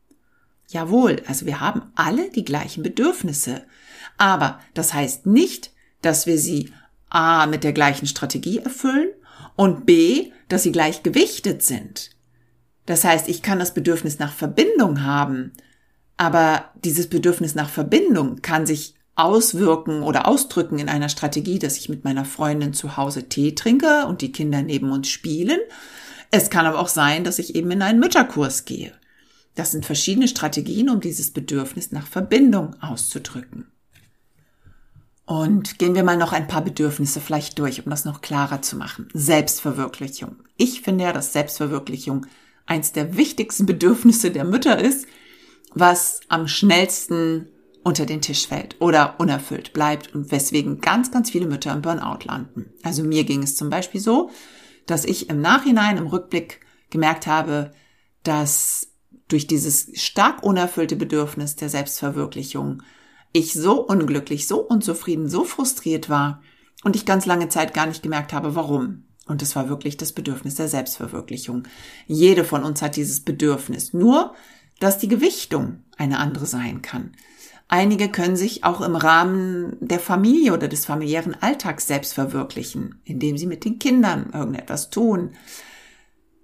Jawohl, 0.68 1.22
also 1.26 1.46
wir 1.46 1.60
haben 1.60 1.82
alle 1.94 2.30
die 2.30 2.44
gleichen 2.44 2.82
Bedürfnisse. 2.82 3.62
Aber 4.18 4.60
das 4.74 4.92
heißt 4.92 5.26
nicht, 5.26 5.70
dass 6.02 6.26
wir 6.26 6.36
sie 6.36 6.72
A 7.08 7.46
mit 7.46 7.64
der 7.64 7.72
gleichen 7.72 8.06
Strategie 8.06 8.58
erfüllen 8.58 9.08
und 9.56 9.86
B, 9.86 10.32
dass 10.48 10.64
sie 10.64 10.72
gleich 10.72 11.02
gewichtet 11.02 11.62
sind. 11.62 12.10
Das 12.84 13.04
heißt, 13.04 13.28
ich 13.28 13.42
kann 13.42 13.58
das 13.58 13.72
Bedürfnis 13.72 14.18
nach 14.18 14.32
Verbindung 14.32 15.04
haben, 15.04 15.52
aber 16.16 16.72
dieses 16.84 17.08
Bedürfnis 17.08 17.54
nach 17.54 17.70
Verbindung 17.70 18.42
kann 18.42 18.66
sich 18.66 18.94
auswirken 19.18 20.02
oder 20.02 20.28
ausdrücken 20.28 20.78
in 20.78 20.88
einer 20.88 21.08
Strategie, 21.08 21.58
dass 21.58 21.76
ich 21.76 21.88
mit 21.88 22.04
meiner 22.04 22.24
Freundin 22.24 22.72
zu 22.72 22.96
Hause 22.96 23.28
Tee 23.28 23.54
trinke 23.54 24.06
und 24.06 24.22
die 24.22 24.32
Kinder 24.32 24.62
neben 24.62 24.92
uns 24.92 25.08
spielen. 25.08 25.58
Es 26.30 26.50
kann 26.50 26.66
aber 26.66 26.78
auch 26.78 26.88
sein, 26.88 27.24
dass 27.24 27.38
ich 27.38 27.54
eben 27.54 27.70
in 27.70 27.82
einen 27.82 28.00
Mütterkurs 28.00 28.64
gehe. 28.64 28.92
Das 29.54 29.72
sind 29.72 29.84
verschiedene 29.84 30.28
Strategien, 30.28 30.88
um 30.88 31.00
dieses 31.00 31.32
Bedürfnis 31.32 31.90
nach 31.90 32.06
Verbindung 32.06 32.80
auszudrücken. 32.80 33.66
Und 35.24 35.78
gehen 35.78 35.94
wir 35.94 36.04
mal 36.04 36.16
noch 36.16 36.32
ein 36.32 36.46
paar 36.46 36.62
Bedürfnisse 36.62 37.20
vielleicht 37.20 37.58
durch, 37.58 37.84
um 37.84 37.90
das 37.90 38.04
noch 38.04 38.20
klarer 38.20 38.62
zu 38.62 38.76
machen. 38.76 39.08
Selbstverwirklichung. 39.12 40.36
Ich 40.56 40.80
finde 40.82 41.04
ja, 41.04 41.12
dass 41.12 41.32
Selbstverwirklichung 41.32 42.26
eins 42.66 42.92
der 42.92 43.16
wichtigsten 43.16 43.66
Bedürfnisse 43.66 44.30
der 44.30 44.44
Mütter 44.44 44.78
ist, 44.78 45.06
was 45.74 46.20
am 46.28 46.46
schnellsten 46.48 47.48
unter 47.88 48.04
den 48.04 48.20
Tisch 48.20 48.46
fällt 48.46 48.76
oder 48.80 49.18
unerfüllt 49.18 49.72
bleibt 49.72 50.14
und 50.14 50.30
weswegen 50.30 50.82
ganz, 50.82 51.10
ganz 51.10 51.30
viele 51.30 51.46
Mütter 51.46 51.72
im 51.72 51.80
Burnout 51.80 52.26
landen. 52.26 52.66
Also 52.82 53.02
mir 53.02 53.24
ging 53.24 53.42
es 53.42 53.56
zum 53.56 53.70
Beispiel 53.70 53.98
so, 53.98 54.28
dass 54.86 55.06
ich 55.06 55.30
im 55.30 55.40
Nachhinein, 55.40 55.96
im 55.96 56.06
Rückblick 56.06 56.60
gemerkt 56.90 57.26
habe, 57.26 57.72
dass 58.24 58.88
durch 59.28 59.46
dieses 59.46 59.90
stark 59.94 60.42
unerfüllte 60.42 60.96
Bedürfnis 60.96 61.56
der 61.56 61.70
Selbstverwirklichung 61.70 62.82
ich 63.32 63.54
so 63.54 63.80
unglücklich, 63.80 64.46
so 64.46 64.60
unzufrieden, 64.60 65.30
so 65.30 65.44
frustriert 65.44 66.10
war 66.10 66.42
und 66.84 66.94
ich 66.94 67.06
ganz 67.06 67.24
lange 67.24 67.48
Zeit 67.48 67.72
gar 67.72 67.86
nicht 67.86 68.02
gemerkt 68.02 68.34
habe, 68.34 68.54
warum. 68.54 69.04
Und 69.26 69.40
es 69.40 69.56
war 69.56 69.70
wirklich 69.70 69.96
das 69.96 70.12
Bedürfnis 70.12 70.56
der 70.56 70.68
Selbstverwirklichung. 70.68 71.62
Jede 72.06 72.44
von 72.44 72.64
uns 72.64 72.82
hat 72.82 72.96
dieses 72.96 73.24
Bedürfnis. 73.24 73.94
Nur, 73.94 74.34
dass 74.78 74.98
die 74.98 75.08
Gewichtung 75.08 75.84
eine 75.96 76.18
andere 76.18 76.44
sein 76.44 76.82
kann. 76.82 77.12
Einige 77.68 78.08
können 78.08 78.36
sich 78.36 78.64
auch 78.64 78.80
im 78.80 78.96
Rahmen 78.96 79.76
der 79.80 80.00
Familie 80.00 80.54
oder 80.54 80.68
des 80.68 80.86
familiären 80.86 81.36
Alltags 81.40 81.86
selbst 81.86 82.14
verwirklichen, 82.14 83.00
indem 83.04 83.36
sie 83.36 83.46
mit 83.46 83.64
den 83.66 83.78
Kindern 83.78 84.30
irgendetwas 84.32 84.88
tun. 84.88 85.32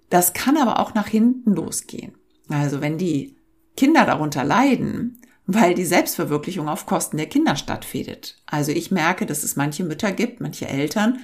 Das 0.09 0.33
kann 0.33 0.55
aber 0.55 0.79
auch 0.79 0.93
nach 0.93 1.07
hinten 1.07 1.55
losgehen. 1.55 2.13
Also 2.47 2.79
wenn 2.79 2.99
die 2.99 3.37
Kinder 3.75 4.05
darunter 4.05 4.43
leiden, 4.43 5.19
weil 5.47 5.73
die 5.73 5.85
Selbstverwirklichung 5.85 6.67
auf 6.67 6.85
Kosten 6.85 7.17
der 7.17 7.27
Kinder 7.27 7.55
stattfindet. 7.55 8.41
Also 8.45 8.71
ich 8.71 8.91
merke, 8.91 9.25
dass 9.25 9.43
es 9.43 9.55
manche 9.55 9.83
Mütter 9.83 10.11
gibt, 10.11 10.41
manche 10.41 10.67
Eltern, 10.67 11.19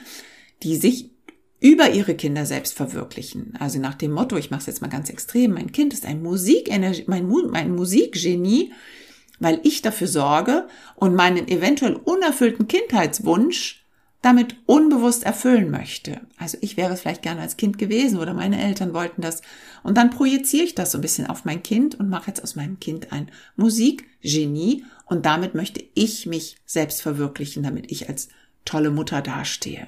die 0.63 0.75
sich 0.75 1.11
über 1.59 1.91
ihre 1.91 2.15
Kinder 2.15 2.45
selbst 2.45 2.73
verwirklichen. 2.73 3.53
Also 3.59 3.79
nach 3.79 3.95
dem 3.95 4.11
Motto, 4.11 4.35
ich 4.37 4.49
mache 4.49 4.61
es 4.61 4.65
jetzt 4.67 4.81
mal 4.81 4.89
ganz 4.89 5.09
extrem, 5.09 5.53
mein 5.53 5.71
Kind 5.71 5.93
ist 5.93 6.05
ein 6.05 6.21
Musikenergie, 6.23 7.05
mein, 7.07 7.27
mein 7.27 7.75
Musikgenie, 7.75 8.71
weil 9.41 9.59
ich 9.63 9.81
dafür 9.81 10.07
sorge 10.07 10.67
und 10.95 11.15
meinen 11.15 11.47
eventuell 11.47 11.95
unerfüllten 11.95 12.67
Kindheitswunsch 12.67 13.83
damit 14.21 14.55
unbewusst 14.67 15.23
erfüllen 15.23 15.71
möchte. 15.71 16.21
Also 16.37 16.59
ich 16.61 16.77
wäre 16.77 16.93
es 16.93 17.01
vielleicht 17.01 17.23
gerne 17.23 17.41
als 17.41 17.57
Kind 17.57 17.79
gewesen 17.79 18.19
oder 18.19 18.35
meine 18.35 18.61
Eltern 18.61 18.93
wollten 18.93 19.23
das. 19.23 19.41
Und 19.81 19.97
dann 19.97 20.11
projiziere 20.11 20.63
ich 20.63 20.75
das 20.75 20.91
so 20.91 20.99
ein 20.99 21.01
bisschen 21.01 21.25
auf 21.25 21.43
mein 21.43 21.63
Kind 21.63 21.95
und 21.99 22.07
mache 22.07 22.27
jetzt 22.27 22.43
aus 22.43 22.55
meinem 22.55 22.79
Kind 22.79 23.11
ein 23.11 23.31
Musikgenie 23.55 24.85
und 25.05 25.25
damit 25.25 25.55
möchte 25.55 25.83
ich 25.95 26.27
mich 26.27 26.57
selbst 26.67 27.01
verwirklichen, 27.01 27.63
damit 27.63 27.91
ich 27.91 28.09
als 28.09 28.29
tolle 28.63 28.91
Mutter 28.91 29.23
dastehe. 29.23 29.87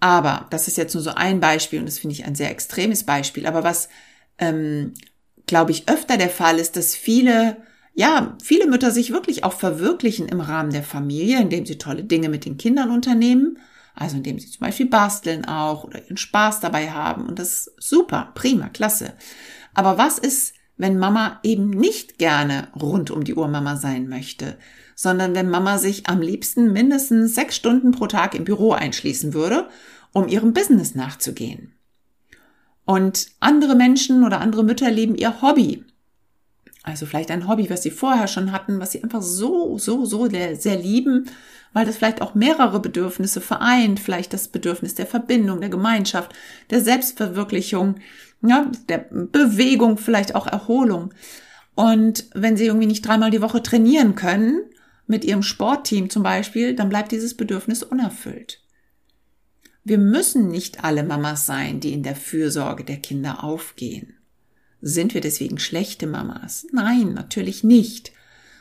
Aber 0.00 0.46
das 0.48 0.66
ist 0.66 0.78
jetzt 0.78 0.94
nur 0.94 1.02
so 1.02 1.10
ein 1.10 1.40
Beispiel 1.40 1.78
und 1.78 1.86
das 1.86 1.98
finde 1.98 2.14
ich 2.14 2.24
ein 2.24 2.34
sehr 2.34 2.50
extremes 2.50 3.04
Beispiel. 3.04 3.46
Aber 3.46 3.64
was, 3.64 3.90
ähm, 4.38 4.94
glaube 5.46 5.72
ich, 5.72 5.90
öfter 5.90 6.16
der 6.16 6.30
Fall 6.30 6.58
ist, 6.58 6.76
dass 6.76 6.96
viele 6.96 7.58
ja, 7.94 8.36
viele 8.42 8.66
Mütter 8.66 8.90
sich 8.90 9.12
wirklich 9.12 9.44
auch 9.44 9.52
verwirklichen 9.52 10.28
im 10.28 10.40
Rahmen 10.40 10.70
der 10.70 10.82
Familie, 10.82 11.40
indem 11.40 11.66
sie 11.66 11.78
tolle 11.78 12.04
Dinge 12.04 12.28
mit 12.28 12.44
den 12.44 12.56
Kindern 12.56 12.90
unternehmen. 12.90 13.58
Also 13.94 14.16
indem 14.16 14.38
sie 14.38 14.48
zum 14.48 14.60
Beispiel 14.60 14.86
basteln 14.86 15.44
auch 15.44 15.84
oder 15.84 16.02
ihren 16.02 16.16
Spaß 16.16 16.60
dabei 16.60 16.90
haben. 16.90 17.26
Und 17.26 17.38
das 17.38 17.66
ist 17.66 17.72
super, 17.78 18.32
prima, 18.34 18.68
klasse. 18.68 19.14
Aber 19.74 19.98
was 19.98 20.18
ist, 20.18 20.54
wenn 20.76 20.98
Mama 20.98 21.40
eben 21.42 21.68
nicht 21.68 22.16
gerne 22.18 22.68
rund 22.80 23.10
um 23.10 23.24
die 23.24 23.34
Uhr 23.34 23.48
Mama 23.48 23.76
sein 23.76 24.08
möchte, 24.08 24.56
sondern 24.94 25.34
wenn 25.34 25.50
Mama 25.50 25.76
sich 25.76 26.06
am 26.06 26.22
liebsten 26.22 26.72
mindestens 26.72 27.34
sechs 27.34 27.56
Stunden 27.56 27.90
pro 27.90 28.06
Tag 28.06 28.34
im 28.34 28.44
Büro 28.44 28.72
einschließen 28.72 29.34
würde, 29.34 29.68
um 30.12 30.28
ihrem 30.28 30.54
Business 30.54 30.94
nachzugehen? 30.94 31.74
Und 32.86 33.28
andere 33.40 33.74
Menschen 33.74 34.24
oder 34.24 34.40
andere 34.40 34.64
Mütter 34.64 34.90
leben 34.90 35.16
ihr 35.16 35.42
Hobby 35.42 35.84
also 36.82 37.04
vielleicht 37.06 37.30
ein 37.30 37.46
Hobby, 37.46 37.68
was 37.68 37.82
sie 37.82 37.90
vorher 37.90 38.26
schon 38.26 38.52
hatten, 38.52 38.80
was 38.80 38.92
sie 38.92 39.02
einfach 39.02 39.22
so, 39.22 39.76
so, 39.78 40.04
so 40.06 40.28
sehr 40.28 40.76
lieben, 40.76 41.26
weil 41.72 41.84
das 41.84 41.96
vielleicht 41.96 42.22
auch 42.22 42.34
mehrere 42.34 42.80
Bedürfnisse 42.80 43.40
vereint, 43.40 44.00
vielleicht 44.00 44.32
das 44.32 44.48
Bedürfnis 44.48 44.94
der 44.94 45.06
Verbindung, 45.06 45.60
der 45.60 45.68
Gemeinschaft, 45.68 46.32
der 46.70 46.80
Selbstverwirklichung, 46.80 47.96
ja, 48.42 48.70
der 48.88 49.06
Bewegung, 49.10 49.98
vielleicht 49.98 50.34
auch 50.34 50.46
Erholung. 50.46 51.12
Und 51.74 52.26
wenn 52.34 52.56
sie 52.56 52.66
irgendwie 52.66 52.86
nicht 52.86 53.06
dreimal 53.06 53.30
die 53.30 53.42
Woche 53.42 53.62
trainieren 53.62 54.14
können, 54.14 54.62
mit 55.06 55.24
ihrem 55.24 55.42
Sportteam 55.42 56.08
zum 56.08 56.22
Beispiel, 56.22 56.74
dann 56.74 56.88
bleibt 56.88 57.12
dieses 57.12 57.36
Bedürfnis 57.36 57.82
unerfüllt. 57.82 58.62
Wir 59.82 59.98
müssen 59.98 60.48
nicht 60.48 60.84
alle 60.84 61.02
Mamas 61.02 61.46
sein, 61.46 61.80
die 61.80 61.92
in 61.92 62.02
der 62.02 62.16
Fürsorge 62.16 62.84
der 62.84 62.98
Kinder 62.98 63.42
aufgehen. 63.42 64.19
Sind 64.80 65.14
wir 65.14 65.20
deswegen 65.20 65.58
schlechte 65.58 66.06
Mamas? 66.06 66.66
Nein, 66.72 67.12
natürlich 67.14 67.64
nicht. 67.64 68.12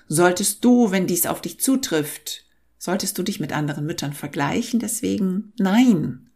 Solltest 0.07 0.65
du, 0.65 0.91
wenn 0.91 1.07
dies 1.07 1.25
auf 1.25 1.41
dich 1.41 1.59
zutrifft, 1.59 2.45
solltest 2.77 3.17
du 3.17 3.23
dich 3.23 3.39
mit 3.39 3.53
anderen 3.53 3.85
Müttern 3.85 4.13
vergleichen 4.13 4.79
deswegen? 4.79 5.53
Nein. 5.57 6.29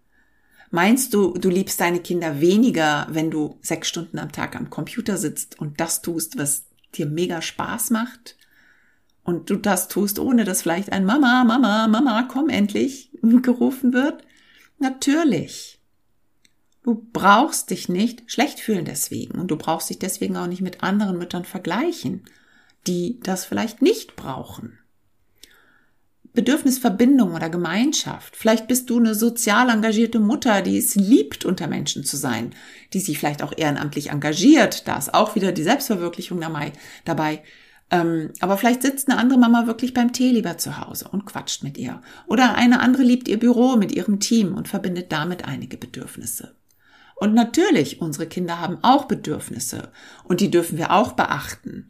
Meinst 0.70 1.13
du, 1.13 1.34
du 1.38 1.50
liebst 1.50 1.80
deine 1.80 2.00
Kinder 2.00 2.42
weniger, 2.42 3.08
wenn 3.10 3.30
du 3.30 3.60
sechs 3.62 3.90
Stunden 3.90 4.20
am 4.20 4.32
Tag 4.32 4.56
am 4.56 4.70
Computer 4.70 5.18
sitzt 5.18 5.60
und 5.60 5.80
das 5.80 6.02
tust, 6.02 6.38
was 6.38 6.66
dir 6.96 7.06
mega 7.06 7.42
Spaß 7.42 7.92
macht? 7.92 8.38
Und 9.24 9.50
du 9.50 9.56
das 9.56 9.88
tust, 9.88 10.20
ohne 10.20 10.44
dass 10.44 10.63
vielleicht 10.63 10.92
ein 10.92 11.06
Mama, 11.06 11.44
Mama, 11.44 11.88
Mama, 11.88 12.28
komm 12.32 12.50
endlich 12.50 13.12
gerufen 13.22 13.94
wird? 13.94 14.24
Natürlich. 14.80 15.80
Du 16.84 17.08
brauchst 17.13 17.70
dich 17.70 17.88
nicht 17.88 18.24
schlecht 18.30 18.60
fühlen 18.60 18.86
deswegen 18.86 19.40
und 19.40 19.48
du 19.48 19.58
brauchst 19.58 19.90
dich 19.90 20.00
deswegen 20.00 20.36
auch 20.36 20.48
nicht 20.48 20.62
mit 20.62 20.84
anderen 20.84 21.18
Müttern 21.18 21.46
vergleichen, 21.46 22.25
die 22.88 23.20
das 23.22 23.46
vielleicht 23.46 23.82
nicht 23.82 24.16
brauchen. 24.16 24.78
Bedürfnis 26.34 26.80
Verbindung 26.80 27.36
oder 27.36 27.50
Gemeinschaft. 27.50 28.36
Vielleicht 28.36 28.68
bist 28.68 28.90
du 28.90 28.98
eine 28.98 29.13
sozial 29.13 29.70
engagierte 29.70 30.20
Mutter, 30.20 30.62
die 30.63 30.78
es 30.78 30.96
liebt, 30.96 31.46
unter 31.46 31.68
Menschen 31.68 32.04
zu 32.04 32.18
sein, 32.18 32.56
die 32.92 33.00
sich 33.00 33.20
vielleicht 33.20 33.44
auch 33.44 33.54
ehrenamtlich 33.56 34.10
engagiert. 34.10 34.88
Da 34.88 34.98
ist 34.98 35.13
auch 35.13 35.36
wieder 35.36 35.52
die 35.52 35.63
Selbstverwirklichung 35.63 36.42
dabei. 37.06 37.44
Ähm, 37.92 38.32
aber 38.40 38.58
vielleicht 38.58 38.82
sitzt 38.82 39.10
eine 39.10 39.20
andere 39.20 39.38
Mama 39.38 39.68
wirklich 39.68 39.94
beim 39.94 40.12
Tee 40.12 40.32
lieber 40.32 40.58
zu 40.58 40.80
Hause 40.80 41.08
und 41.12 41.25
quatscht 41.25 41.63
mit 41.63 41.78
ihr. 41.78 42.02
Oder 42.25 42.56
eine 42.56 42.80
andere 42.80 43.04
liebt 43.04 43.28
ihr 43.28 43.38
Büro 43.38 43.75
mit 43.75 43.92
ihrem 43.92 44.20
Team 44.20 44.56
und 44.56 44.68
verbindet 44.68 45.12
damit 45.12 45.46
einige 45.46 45.78
Bedürfnisse. 45.78 46.56
Und 47.24 47.34
natürlich, 47.36 48.01
unsere 48.01 48.27
Kinder 48.27 48.60
haben 48.60 48.80
auch 48.82 49.06
Bedürfnisse 49.06 49.94
und 50.25 50.42
die 50.42 50.51
dürfen 50.51 50.77
wir 50.77 50.92
auch 50.92 51.13
beachten. 51.13 51.88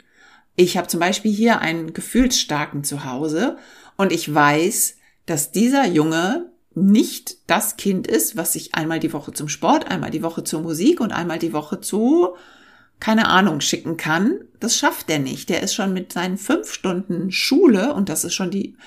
Ich 0.55 0.77
habe 0.77 0.87
zum 0.87 0.99
Beispiel 0.99 1.31
hier 1.31 1.57
einen 1.57 1.91
gefühlsstarken 1.91 2.83
Zuhause 2.83 3.57
und 3.97 4.11
ich 4.11 4.31
weiß, 4.31 4.95
dass 5.25 5.51
dieser 5.51 5.87
Junge 5.87 6.51
nicht 6.75 7.49
das 7.49 7.77
Kind 7.77 8.05
ist, 8.05 8.37
was 8.37 8.53
sich 8.53 8.75
einmal 8.75 8.99
die 8.99 9.11
Woche 9.11 9.33
zum 9.33 9.49
Sport, 9.49 9.89
einmal 9.89 10.11
die 10.11 10.21
Woche 10.21 10.43
zur 10.43 10.61
Musik 10.61 10.99
und 10.99 11.11
einmal 11.11 11.39
die 11.39 11.53
Woche 11.53 11.81
zu, 11.81 12.35
keine 12.99 13.27
Ahnung, 13.27 13.59
schicken 13.59 13.97
kann. 13.97 14.39
Das 14.59 14.77
schafft 14.77 15.09
er 15.09 15.17
nicht. 15.17 15.49
Der 15.49 15.63
ist 15.63 15.73
schon 15.73 15.93
mit 15.93 16.13
seinen 16.13 16.37
fünf 16.37 16.71
Stunden 16.71 17.31
Schule 17.31 17.95
und 17.95 18.07
das 18.07 18.23
ist 18.23 18.35
schon 18.35 18.51
die 18.51 18.77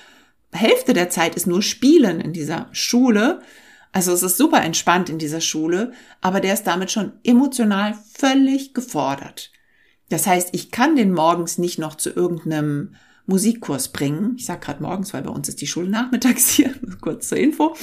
Hälfte 0.53 0.93
der 0.93 1.09
Zeit 1.09 1.35
ist 1.35 1.45
nur 1.45 1.61
Spielen 1.61 2.21
in 2.21 2.31
dieser 2.31 2.69
Schule. 2.71 3.41
Also 3.91 4.11
es 4.11 4.23
ist 4.23 4.37
super 4.37 4.61
entspannt 4.61 5.09
in 5.09 5.17
dieser 5.17 5.41
Schule, 5.41 5.91
aber 6.21 6.39
der 6.39 6.53
ist 6.53 6.63
damit 6.63 6.91
schon 6.91 7.13
emotional 7.23 7.95
völlig 8.13 8.73
gefordert. 8.73 9.51
Das 10.09 10.27
heißt, 10.27 10.49
ich 10.53 10.71
kann 10.71 10.95
den 10.95 11.13
morgens 11.13 11.57
nicht 11.57 11.79
noch 11.79 11.95
zu 11.95 12.09
irgendeinem 12.09 12.95
Musikkurs 13.25 13.89
bringen. 13.89 14.35
Ich 14.37 14.45
sage 14.45 14.61
gerade 14.61 14.81
morgens, 14.81 15.13
weil 15.13 15.23
bei 15.23 15.29
uns 15.29 15.49
ist 15.49 15.61
die 15.61 15.67
Schule 15.67 15.89
nachmittags 15.89 16.49
hier, 16.51 16.73
kurz 17.01 17.27
zur 17.29 17.37
Info. 17.37 17.75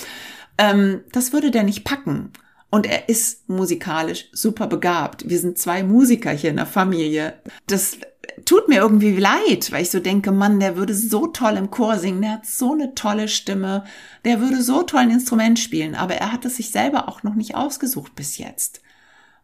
Ähm, 0.59 1.03
das 1.13 1.33
würde 1.33 1.51
der 1.51 1.65
nicht 1.65 1.85
packen. 1.85 2.33
Und 2.71 2.87
er 2.87 3.09
ist 3.09 3.49
musikalisch 3.49 4.29
super 4.33 4.67
begabt. 4.67 5.29
Wir 5.29 5.39
sind 5.39 5.59
zwei 5.59 5.85
Musiker 5.85 6.33
hier 6.33 6.51
in 6.51 6.57
der 6.57 6.67
Familie. 6.67 7.35
Das 7.69 7.99
tut 8.45 8.69
mir 8.69 8.79
irgendwie 8.79 9.17
leid, 9.17 9.71
weil 9.71 9.83
ich 9.83 9.91
so 9.91 10.01
denke, 10.01 10.33
Mann, 10.33 10.61
der 10.61 10.77
würde 10.77 10.95
so 10.95 11.27
toll 11.27 11.57
im 11.57 11.71
Chor 11.71 11.99
singen, 11.99 12.23
der 12.23 12.33
hat 12.33 12.47
so 12.47 12.73
eine 12.73 12.95
tolle 12.95 13.29
Stimme, 13.29 13.85
der 14.25 14.41
würde 14.41 14.63
so 14.63 14.83
toll 14.83 15.01
ein 15.01 15.11
Instrument 15.11 15.59
spielen, 15.59 15.95
aber 15.95 16.15
er 16.15 16.33
hat 16.33 16.45
es 16.45 16.57
sich 16.57 16.71
selber 16.71 17.09
auch 17.09 17.23
noch 17.23 17.35
nicht 17.35 17.55
ausgesucht 17.55 18.15
bis 18.15 18.39
jetzt. 18.39 18.81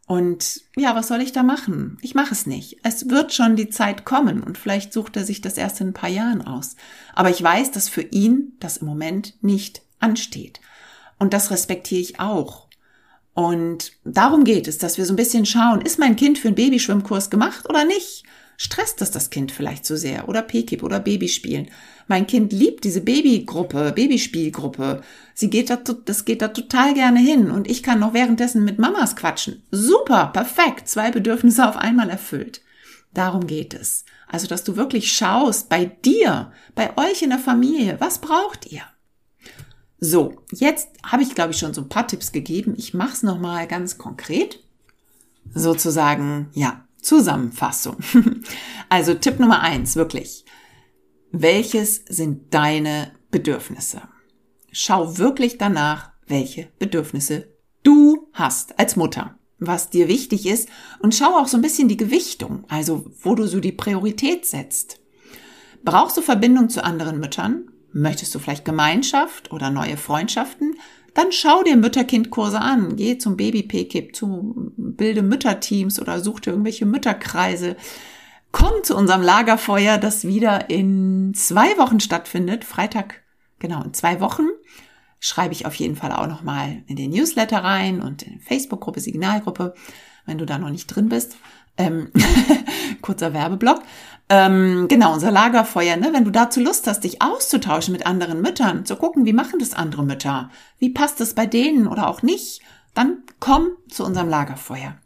Und 0.06 0.62
ja, 0.74 0.96
was 0.96 1.06
soll 1.06 1.20
ich 1.20 1.30
da 1.30 1.44
machen? 1.44 1.96
Ich 2.02 2.16
mache 2.16 2.34
es 2.34 2.44
nicht. 2.44 2.78
Es 2.82 3.10
wird 3.10 3.32
schon 3.32 3.54
die 3.54 3.70
Zeit 3.70 4.04
kommen 4.04 4.42
und 4.42 4.58
vielleicht 4.58 4.92
sucht 4.92 5.16
er 5.16 5.24
sich 5.24 5.40
das 5.40 5.56
erst 5.56 5.80
in 5.80 5.88
ein 5.88 5.94
paar 5.94 6.10
Jahren 6.10 6.44
aus. 6.44 6.74
Aber 7.14 7.30
ich 7.30 7.40
weiß, 7.40 7.70
dass 7.70 7.88
für 7.88 8.02
ihn 8.02 8.56
das 8.58 8.78
im 8.78 8.88
Moment 8.88 9.34
nicht 9.40 9.82
ansteht. 10.00 10.60
Und 11.20 11.32
das 11.32 11.52
respektiere 11.52 12.00
ich 12.00 12.18
auch. 12.18 12.66
Und 13.34 13.92
darum 14.04 14.42
geht 14.42 14.66
es, 14.66 14.78
dass 14.78 14.98
wir 14.98 15.06
so 15.06 15.12
ein 15.12 15.16
bisschen 15.16 15.46
schauen, 15.46 15.80
ist 15.80 16.00
mein 16.00 16.16
Kind 16.16 16.38
für 16.38 16.48
einen 16.48 16.56
Babyschwimmkurs 16.56 17.30
gemacht 17.30 17.68
oder 17.68 17.84
nicht? 17.84 18.24
Stresst 18.62 19.00
das 19.00 19.10
das 19.10 19.30
Kind 19.30 19.52
vielleicht 19.52 19.86
zu 19.86 19.96
sehr? 19.96 20.28
Oder 20.28 20.42
PKIP 20.42 20.82
oder 20.82 21.00
Babyspielen? 21.00 21.70
Mein 22.08 22.26
Kind 22.26 22.52
liebt 22.52 22.84
diese 22.84 23.00
Babygruppe, 23.00 23.92
Babyspielgruppe. 23.92 25.00
Sie 25.32 25.48
geht 25.48 25.70
da, 25.70 25.76
das 25.76 26.26
geht 26.26 26.42
da 26.42 26.48
total 26.48 26.92
gerne 26.92 27.20
hin 27.20 27.50
und 27.50 27.70
ich 27.70 27.82
kann 27.82 28.00
noch 28.00 28.12
währenddessen 28.12 28.62
mit 28.62 28.78
Mamas 28.78 29.16
quatschen. 29.16 29.62
Super, 29.70 30.26
perfekt, 30.26 30.88
zwei 30.90 31.10
Bedürfnisse 31.10 31.66
auf 31.66 31.78
einmal 31.78 32.10
erfüllt. 32.10 32.60
Darum 33.14 33.46
geht 33.46 33.72
es. 33.72 34.04
Also, 34.28 34.46
dass 34.46 34.62
du 34.62 34.76
wirklich 34.76 35.10
schaust 35.10 35.70
bei 35.70 35.86
dir, 35.86 36.52
bei 36.74 36.94
euch 36.98 37.22
in 37.22 37.30
der 37.30 37.38
Familie, 37.38 37.96
was 37.98 38.18
braucht 38.18 38.70
ihr? 38.70 38.82
So, 40.00 40.42
jetzt 40.52 40.90
habe 41.02 41.22
ich, 41.22 41.34
glaube 41.34 41.52
ich, 41.52 41.58
schon 41.58 41.72
so 41.72 41.80
ein 41.80 41.88
paar 41.88 42.06
Tipps 42.06 42.30
gegeben. 42.30 42.74
Ich 42.76 42.92
mache 42.92 43.14
es 43.14 43.22
nochmal 43.22 43.66
ganz 43.66 43.96
konkret. 43.96 44.62
Sozusagen, 45.54 46.50
ja, 46.52 46.84
Zusammenfassung. 47.02 47.96
Also 48.92 49.14
Tipp 49.14 49.38
Nummer 49.38 49.60
eins, 49.60 49.94
wirklich. 49.94 50.44
Welches 51.30 52.04
sind 52.08 52.52
deine 52.52 53.12
Bedürfnisse? 53.30 54.02
Schau 54.72 55.16
wirklich 55.16 55.58
danach, 55.58 56.10
welche 56.26 56.72
Bedürfnisse 56.80 57.54
du 57.84 58.28
hast 58.32 58.80
als 58.80 58.96
Mutter, 58.96 59.38
was 59.60 59.90
dir 59.90 60.08
wichtig 60.08 60.46
ist 60.46 60.68
und 60.98 61.14
schau 61.14 61.38
auch 61.38 61.46
so 61.46 61.56
ein 61.56 61.62
bisschen 61.62 61.86
die 61.86 61.96
Gewichtung, 61.96 62.64
also 62.68 63.06
wo 63.22 63.36
du 63.36 63.46
so 63.46 63.60
die 63.60 63.70
Priorität 63.70 64.44
setzt. 64.44 64.98
Brauchst 65.84 66.16
du 66.16 66.22
Verbindung 66.22 66.68
zu 66.68 66.84
anderen 66.84 67.20
Müttern? 67.20 67.70
Möchtest 67.92 68.34
du 68.34 68.38
vielleicht 68.38 68.64
Gemeinschaft 68.64 69.52
oder 69.52 69.70
neue 69.70 69.96
Freundschaften? 69.96 70.74
Dann 71.14 71.32
schau 71.32 71.62
dir 71.62 71.76
Mütter-Kind-Kurse 71.76 72.60
an. 72.60 72.96
Geh 72.96 73.18
zum 73.18 73.36
Baby-PKIP, 73.36 74.14
zu 74.14 74.72
Bilde 74.96 75.22
Mütterteams 75.22 76.00
oder 76.00 76.20
such 76.20 76.40
dir 76.40 76.50
irgendwelche 76.50 76.86
Mütterkreise. 76.86 77.76
Komm 78.52 78.82
zu 78.82 78.96
unserem 78.96 79.22
Lagerfeuer, 79.22 79.98
das 79.98 80.24
wieder 80.24 80.70
in 80.70 81.32
zwei 81.34 81.78
Wochen 81.78 82.00
stattfindet. 82.00 82.64
Freitag, 82.64 83.22
genau, 83.58 83.82
in 83.82 83.94
zwei 83.94 84.20
Wochen. 84.20 84.46
Schreibe 85.20 85.52
ich 85.52 85.66
auf 85.66 85.74
jeden 85.74 85.96
Fall 85.96 86.12
auch 86.12 86.26
nochmal 86.26 86.82
in 86.86 86.96
den 86.96 87.10
Newsletter 87.10 87.62
rein 87.62 88.00
und 88.00 88.22
in 88.22 88.40
Facebook-Gruppe, 88.40 89.00
Signalgruppe, 89.00 89.74
wenn 90.26 90.38
du 90.38 90.46
da 90.46 90.58
noch 90.58 90.70
nicht 90.70 90.86
drin 90.86 91.08
bist. 91.08 91.36
Ähm, 91.76 92.10
kurzer 93.02 93.32
Werbeblock. 93.32 93.82
Ähm, 94.28 94.86
genau, 94.88 95.12
unser 95.12 95.30
Lagerfeuer, 95.30 95.96
ne? 95.96 96.10
wenn 96.12 96.24
du 96.24 96.30
dazu 96.30 96.60
Lust 96.60 96.86
hast, 96.86 97.04
dich 97.04 97.20
auszutauschen 97.20 97.92
mit 97.92 98.06
anderen 98.06 98.40
Müttern, 98.40 98.84
zu 98.86 98.96
gucken, 98.96 99.26
wie 99.26 99.32
machen 99.32 99.58
das 99.58 99.74
andere 99.74 100.04
Mütter, 100.04 100.50
wie 100.78 100.90
passt 100.90 101.20
es 101.20 101.34
bei 101.34 101.46
denen 101.46 101.88
oder 101.88 102.08
auch 102.08 102.22
nicht, 102.22 102.62
dann 102.94 103.22
komm 103.38 103.70
zu 103.88 104.04
unserem 104.04 104.28
Lagerfeuer. 104.28 104.96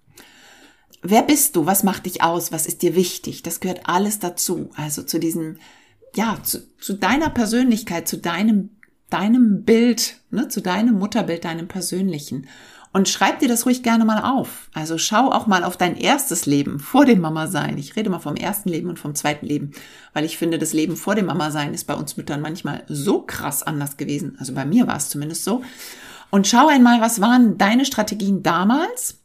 Wer 1.03 1.23
bist 1.23 1.55
du? 1.55 1.66
Was 1.66 1.83
macht 1.83 2.07
dich 2.07 2.23
aus? 2.23 2.51
Was 2.51 2.66
ist 2.66 2.81
dir 2.81 2.94
wichtig? 2.94 3.42
Das 3.42 3.61
gehört 3.61 3.83
alles 3.85 4.20
dazu. 4.20 4.70
Also 4.75 5.03
zu 5.03 5.18
diesem, 5.18 5.59
ja, 6.14 6.38
zu, 6.42 6.66
zu 6.79 6.94
deiner 6.94 7.29
Persönlichkeit, 7.29 8.09
zu 8.09 8.16
deinem, 8.16 8.70
deinem 9.11 9.64
Bild, 9.64 10.16
ne, 10.31 10.49
zu 10.49 10.62
deinem 10.62 10.99
Mutterbild, 10.99 11.44
deinem 11.44 11.68
persönlichen. 11.68 12.47
Und 12.94 13.09
schreib 13.09 13.40
dir 13.40 13.49
das 13.49 13.66
ruhig 13.66 13.83
gerne 13.83 14.05
mal 14.05 14.23
auf. 14.23 14.70
Also 14.73 14.99
schau 14.99 15.31
auch 15.31 15.49
mal 15.49 15.64
auf 15.64 15.77
dein 15.77 15.97
erstes 15.97 16.47
Leben 16.47 16.79
vor 16.79 17.05
dem 17.05 17.20
Mama-Sein. 17.20 17.77
Ich 17.77 17.97
rede 17.97 18.09
mal 18.09 18.20
vom 18.20 18.37
ersten 18.37 18.68
Leben 18.68 18.88
und 18.88 19.01
vom 19.01 19.16
zweiten 19.16 19.44
Leben, 19.44 19.73
weil 20.12 20.25
ich 20.25 20.38
finde, 20.38 20.59
das 20.59 20.73
Leben 20.73 20.97
vor 20.97 21.16
dem 21.16 21.27
Mama-Sein 21.27 21.75
ist 21.75 21.88
bei 21.88 21.94
uns 21.94 22.16
Müttern 22.16 22.40
manchmal 22.40 22.85
so 22.88 23.20
krass 23.20 23.64
anders 23.64 23.97
gewesen. 23.97 24.37
Also 24.38 24.55
bei 24.55 24.64
mir 24.64 24.87
war 24.87 24.97
es 24.97 25.11
zumindest 25.11 25.42
so. 25.44 25.62
Und 26.35 26.49
schau 26.49 26.66
einmal, 26.66 27.01
was 27.01 27.20
waren 27.20 27.59
deine 27.59 27.85
Strategien 27.85 28.42
damals, 28.42 29.20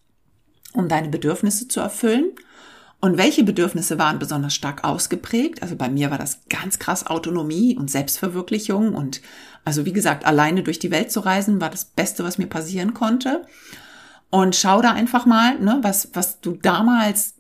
um 0.74 0.88
deine 0.88 1.10
Bedürfnisse 1.10 1.68
zu 1.68 1.80
erfüllen? 1.80 2.34
Und 3.02 3.18
welche 3.18 3.44
Bedürfnisse 3.44 3.98
waren 3.98 4.20
besonders 4.20 4.54
stark 4.54 4.84
ausgeprägt? 4.84 5.64
Also 5.64 5.76
bei 5.76 5.90
mir 5.90 6.12
war 6.12 6.20
das 6.20 6.42
ganz 6.50 6.78
krass 6.78 7.08
Autonomie 7.08 7.76
und 7.76 7.90
Selbstverwirklichung 7.90 8.94
und 8.94 9.24
also 9.66 9.86
wie 9.86 9.92
gesagt, 9.92 10.24
alleine 10.28 10.62
durch 10.62 10.78
die 10.78 10.92
Welt 10.92 11.12
zu 11.12 11.22
reisen 11.22 11.60
war 11.60 11.72
das 11.72 11.86
Beste, 11.86 12.24
was 12.24 12.38
mir 12.38 12.46
passieren 12.46 12.94
konnte. 12.94 13.42
Und 14.30 14.56
schau 14.56 14.80
da 14.80 14.92
einfach 14.92 15.26
mal, 15.26 15.60
ne, 15.60 15.80
was, 15.82 16.10
was 16.14 16.42
du 16.42 16.58
damals 16.62 17.34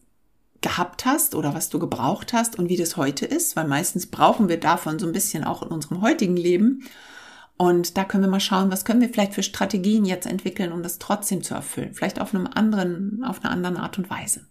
gehabt 0.61 1.05
hast 1.05 1.35
oder 1.35 1.53
was 1.53 1.69
du 1.69 1.77
gebraucht 1.77 2.33
hast 2.33 2.57
und 2.57 2.69
wie 2.69 2.77
das 2.77 2.97
heute 2.97 3.27
ist, 3.27 3.55
weil 3.55 3.67
meistens 3.67 4.07
brauchen 4.07 4.49
wir 4.49 4.59
davon 4.59 4.97
so 4.97 5.05
ein 5.05 5.13
bisschen 5.13 5.43
auch 5.43 5.61
in 5.61 5.69
unserem 5.69 6.01
heutigen 6.01 6.37
Leben. 6.37 6.85
Und 7.61 7.97
da 7.97 8.05
können 8.05 8.23
wir 8.23 8.29
mal 8.29 8.39
schauen, 8.39 8.71
was 8.71 8.85
können 8.85 9.01
wir 9.01 9.09
vielleicht 9.09 9.33
für 9.33 9.43
Strategien 9.43 10.05
jetzt 10.05 10.25
entwickeln, 10.25 10.71
um 10.71 10.81
das 10.81 10.97
trotzdem 10.97 11.43
zu 11.43 11.55
erfüllen. 11.55 11.93
Vielleicht 11.93 12.21
auf 12.21 12.33
einem 12.33 12.47
anderen, 12.47 13.21
auf 13.25 13.43
einer 13.43 13.51
anderen 13.51 13.75
Art 13.75 13.97
und 13.97 14.09
Weise. 14.09 14.47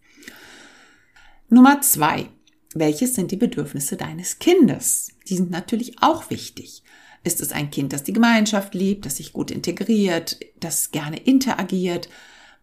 Nummer 1.49 1.81
zwei. 1.81 2.29
Welches 2.75 3.15
sind 3.15 3.31
die 3.31 3.39
Bedürfnisse 3.39 3.97
deines 3.97 4.39
Kindes? 4.41 5.13
Die 5.27 5.37
sind 5.37 5.51
natürlich 5.51 6.03
auch 6.03 6.29
wichtig. 6.29 6.83
Ist 7.25 7.41
es 7.41 7.51
ein 7.51 7.71
Kind, 7.71 7.95
das 7.95 8.03
die 8.03 8.13
Gemeinschaft 8.13 8.75
liebt, 8.75 9.07
das 9.07 9.17
sich 9.17 9.33
gut 9.33 9.51
integriert, 9.51 10.39
das 10.61 10.91
gerne 10.91 11.17
interagiert, 11.17 12.11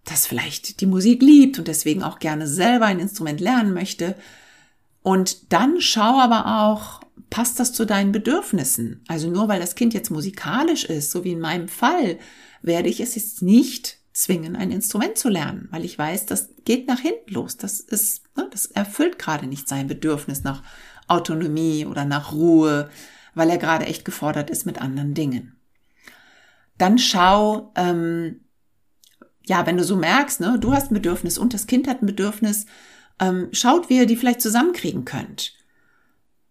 das 0.03 0.27
vielleicht 0.27 0.79
die 0.79 0.85
Musik 0.85 1.23
liebt 1.23 1.57
und 1.57 1.67
deswegen 1.67 2.03
auch 2.03 2.19
gerne 2.19 2.47
selber 2.47 2.85
ein 2.85 2.99
Instrument 2.99 3.39
lernen 3.39 3.73
möchte? 3.73 4.15
Und 5.05 5.53
dann 5.53 5.81
schau 5.81 6.19
aber 6.19 6.63
auch, 6.63 6.99
passt 7.29 7.59
das 7.59 7.73
zu 7.73 7.85
deinen 7.85 8.11
Bedürfnissen? 8.11 9.03
Also 9.07 9.29
nur 9.29 9.47
weil 9.47 9.59
das 9.59 9.75
Kind 9.75 9.93
jetzt 9.93 10.09
musikalisch 10.09 10.83
ist, 10.83 11.11
so 11.11 11.23
wie 11.23 11.33
in 11.33 11.39
meinem 11.39 11.67
Fall, 11.67 12.17
werde 12.63 12.89
ich 12.89 12.99
es 13.01 13.13
jetzt 13.13 13.43
nicht 13.43 13.99
zwingen, 14.13 14.55
ein 14.55 14.71
Instrument 14.71 15.15
zu 15.15 15.29
lernen, 15.29 15.67
weil 15.69 15.85
ich 15.85 15.95
weiß, 15.95 16.25
das 16.25 16.55
geht 16.65 16.87
nach 16.87 16.97
hinten 16.97 17.35
los. 17.35 17.55
Das 17.55 17.81
ist, 17.81 18.23
ne, 18.35 18.47
das 18.49 18.65
erfüllt 18.65 19.19
gerade 19.19 19.45
nicht 19.45 19.67
sein 19.67 19.85
Bedürfnis 19.85 20.43
nach 20.43 20.63
Autonomie 21.07 21.85
oder 21.85 22.03
nach 22.03 22.31
Ruhe, 22.31 22.89
weil 23.35 23.51
er 23.51 23.59
gerade 23.59 23.85
echt 23.85 24.05
gefordert 24.05 24.49
ist 24.49 24.65
mit 24.65 24.81
anderen 24.81 25.13
Dingen. 25.13 25.55
dann 26.79 26.97
schau, 26.97 27.71
ähm, 27.75 28.41
ja, 29.45 29.67
wenn 29.67 29.77
du 29.77 29.83
so 29.83 29.95
merkst, 29.97 30.39
ne, 30.39 30.57
du 30.59 30.73
hast 30.73 30.89
ein 30.89 30.95
Bedürfnis 30.95 31.37
und 31.37 31.53
das 31.53 31.67
Kind 31.67 31.87
hat 31.87 32.01
ein 32.01 32.07
Bedürfnis, 32.07 32.65
ähm, 33.19 33.49
schaut, 33.51 33.89
wie 33.89 33.97
ihr 33.97 34.05
die 34.05 34.15
vielleicht 34.15 34.41
zusammenkriegen 34.41 35.05
könnt. 35.05 35.53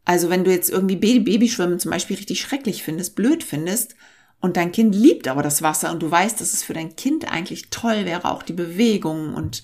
Also 0.05 0.29
wenn 0.31 0.45
du 0.45 0.51
jetzt 0.51 0.71
irgendwie 0.71 0.97
Babyschwimmen 0.97 1.79
zum 1.79 1.91
Beispiel 1.91 2.17
richtig 2.17 2.41
schrecklich 2.41 2.83
findest, 2.83 3.17
blöd 3.17 3.43
findest 3.43 3.97
und 4.41 4.57
dein 4.57 4.73
Kind 4.73 4.95
liebt 4.95 5.29
aber 5.29 5.43
das 5.43 5.63
Wasser 5.63 5.91
und 5.91 6.03
du 6.03 6.11
weißt, 6.11 6.41
dass 6.41 6.53
es 6.53 6.63
für 6.63 6.75
dein 6.75 6.97
Kind 6.97 7.31
eigentlich 7.31 7.71
toll 7.71 8.05
wäre, 8.05 8.31
auch 8.31 8.43
die 8.43 8.53
Bewegung 8.53 9.35
und 9.35 9.63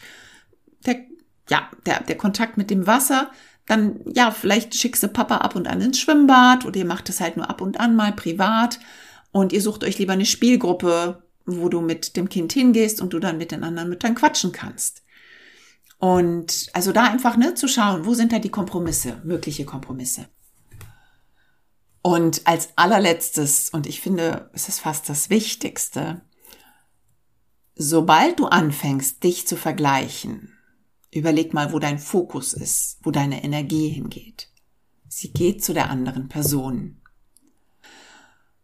der, 0.87 0.97
ja, 1.51 1.69
der, 1.85 2.03
der 2.03 2.17
Kontakt 2.17 2.57
mit 2.57 2.71
dem 2.71 2.87
Wasser, 2.87 3.31
dann 3.67 4.01
ja, 4.15 4.31
vielleicht 4.31 4.75
schickst 4.75 5.03
du 5.03 5.09
Papa 5.09 5.39
ab 5.39 5.55
und 5.55 5.69
an 5.69 5.83
ins 5.83 6.01
Schwimmbad 6.01 6.65
oder 6.65 6.79
ihr 6.79 6.87
macht 6.87 7.09
es 7.11 7.21
halt 7.21 7.37
nur 7.37 7.51
ab 7.51 7.61
und 7.61 7.79
an 7.79 7.95
mal 7.95 8.13
privat 8.13 8.81
und 9.33 9.53
ihr 9.53 9.61
sucht 9.61 9.85
euch 9.85 9.99
lieber 9.99 10.15
eine 10.15 10.25
Spielgruppe, 10.25 11.23
wo 11.45 11.69
du 11.69 11.81
mit 11.81 12.17
dem 12.17 12.29
Kind 12.31 12.53
hingehst 12.53 13.01
und 13.03 13.13
du 13.13 13.19
dann 13.19 13.39
mit 13.39 13.53
den 13.53 13.63
anderen 13.63 13.91
Müttern 13.91 14.15
quatschen 14.15 14.53
kannst. 14.53 15.00
Und 16.01 16.71
also 16.73 16.93
da 16.93 17.05
einfach 17.05 17.37
ne, 17.37 17.55
zu 17.55 17.69
schauen, 17.69 18.07
wo 18.07 18.15
sind 18.15 18.33
da 18.33 18.39
die 18.39 18.49
Kompromisse, 18.49 19.21
mögliche 19.23 19.67
Kompromisse. 19.67 20.29
Und 22.01 22.47
als 22.47 22.71
allerletztes, 22.77 23.69
und 23.69 23.87
ich 23.87 24.01
finde, 24.01 24.51
es 24.55 24.71
ist 24.71 24.81
fast 24.81 25.11
das 25.11 25.29
Wichtigste, 25.29 26.23
sobald 27.75 28.41
du 28.41 28.47
anfängst, 28.47 29.23
dich 29.23 29.47
zu 29.47 29.57
vergleichen, 29.57 30.57
überleg 31.11 31.53
mal, 31.53 31.71
wo 31.71 31.79
dein 31.79 31.99
Fokus 31.99 32.55
ist, 32.55 32.99
wo 33.03 33.11
deine 33.11 33.45
Energie 33.45 33.91
hingeht. 33.91 34.49
Sie 35.07 35.31
geht 35.31 35.63
zu 35.63 35.75
der 35.75 35.91
anderen 35.91 36.31
Person. 36.31 37.03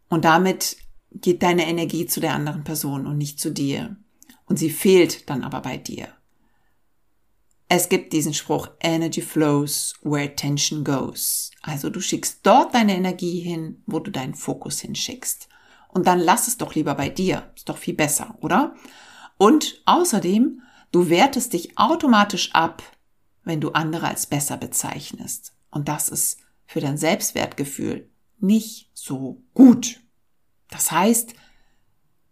Und 0.09 0.25
damit 0.25 0.79
geht 1.12 1.42
deine 1.42 1.66
Energie 1.66 2.07
zu 2.07 2.20
der 2.20 2.33
anderen 2.33 2.64
Person 2.64 3.07
und 3.07 3.18
nicht 3.18 3.38
zu 3.40 3.51
dir. 3.51 3.96
Und 4.46 4.59
sie 4.59 4.70
fehlt 4.70 5.29
dann 5.29 5.44
aber 5.44 5.61
bei 5.61 5.77
dir. 5.77 6.15
Es 7.68 7.88
gibt 7.88 8.12
diesen 8.12 8.33
Spruch, 8.33 8.68
Energy 8.81 9.20
flows 9.20 9.94
where 10.02 10.24
attention 10.24 10.85
goes. 10.85 11.50
Also 11.62 11.90
du 11.90 12.00
schickst 12.00 12.40
dort 12.44 12.74
deine 12.74 12.96
Energie 12.96 13.40
hin, 13.40 13.83
wo 13.87 13.98
du 13.98 14.12
deinen 14.12 14.35
Fokus 14.35 14.81
hinschickst. 14.81 15.48
Und 15.88 16.07
dann 16.07 16.20
lass 16.20 16.46
es 16.46 16.59
doch 16.59 16.74
lieber 16.74 16.94
bei 16.94 17.09
dir. 17.09 17.50
Ist 17.57 17.68
doch 17.68 17.79
viel 17.79 17.94
besser, 17.94 18.37
oder? 18.40 18.76
Und 19.37 19.83
außerdem, 19.85 20.62
du 20.92 21.09
wertest 21.09 21.55
dich 21.55 21.76
automatisch 21.76 22.55
ab, 22.55 22.83
wenn 23.42 23.61
du 23.61 23.72
andere 23.72 24.07
als 24.09 24.26
besser 24.26 24.57
bezeichnest. 24.57 25.52
Und 25.70 25.88
das 25.88 26.09
ist 26.09 26.38
für 26.66 26.81
dein 26.81 26.96
Selbstwertgefühl 26.96 28.09
nicht 28.38 28.90
so 28.94 29.42
gut. 29.55 30.00
Das 30.70 30.92
heißt, 30.92 31.35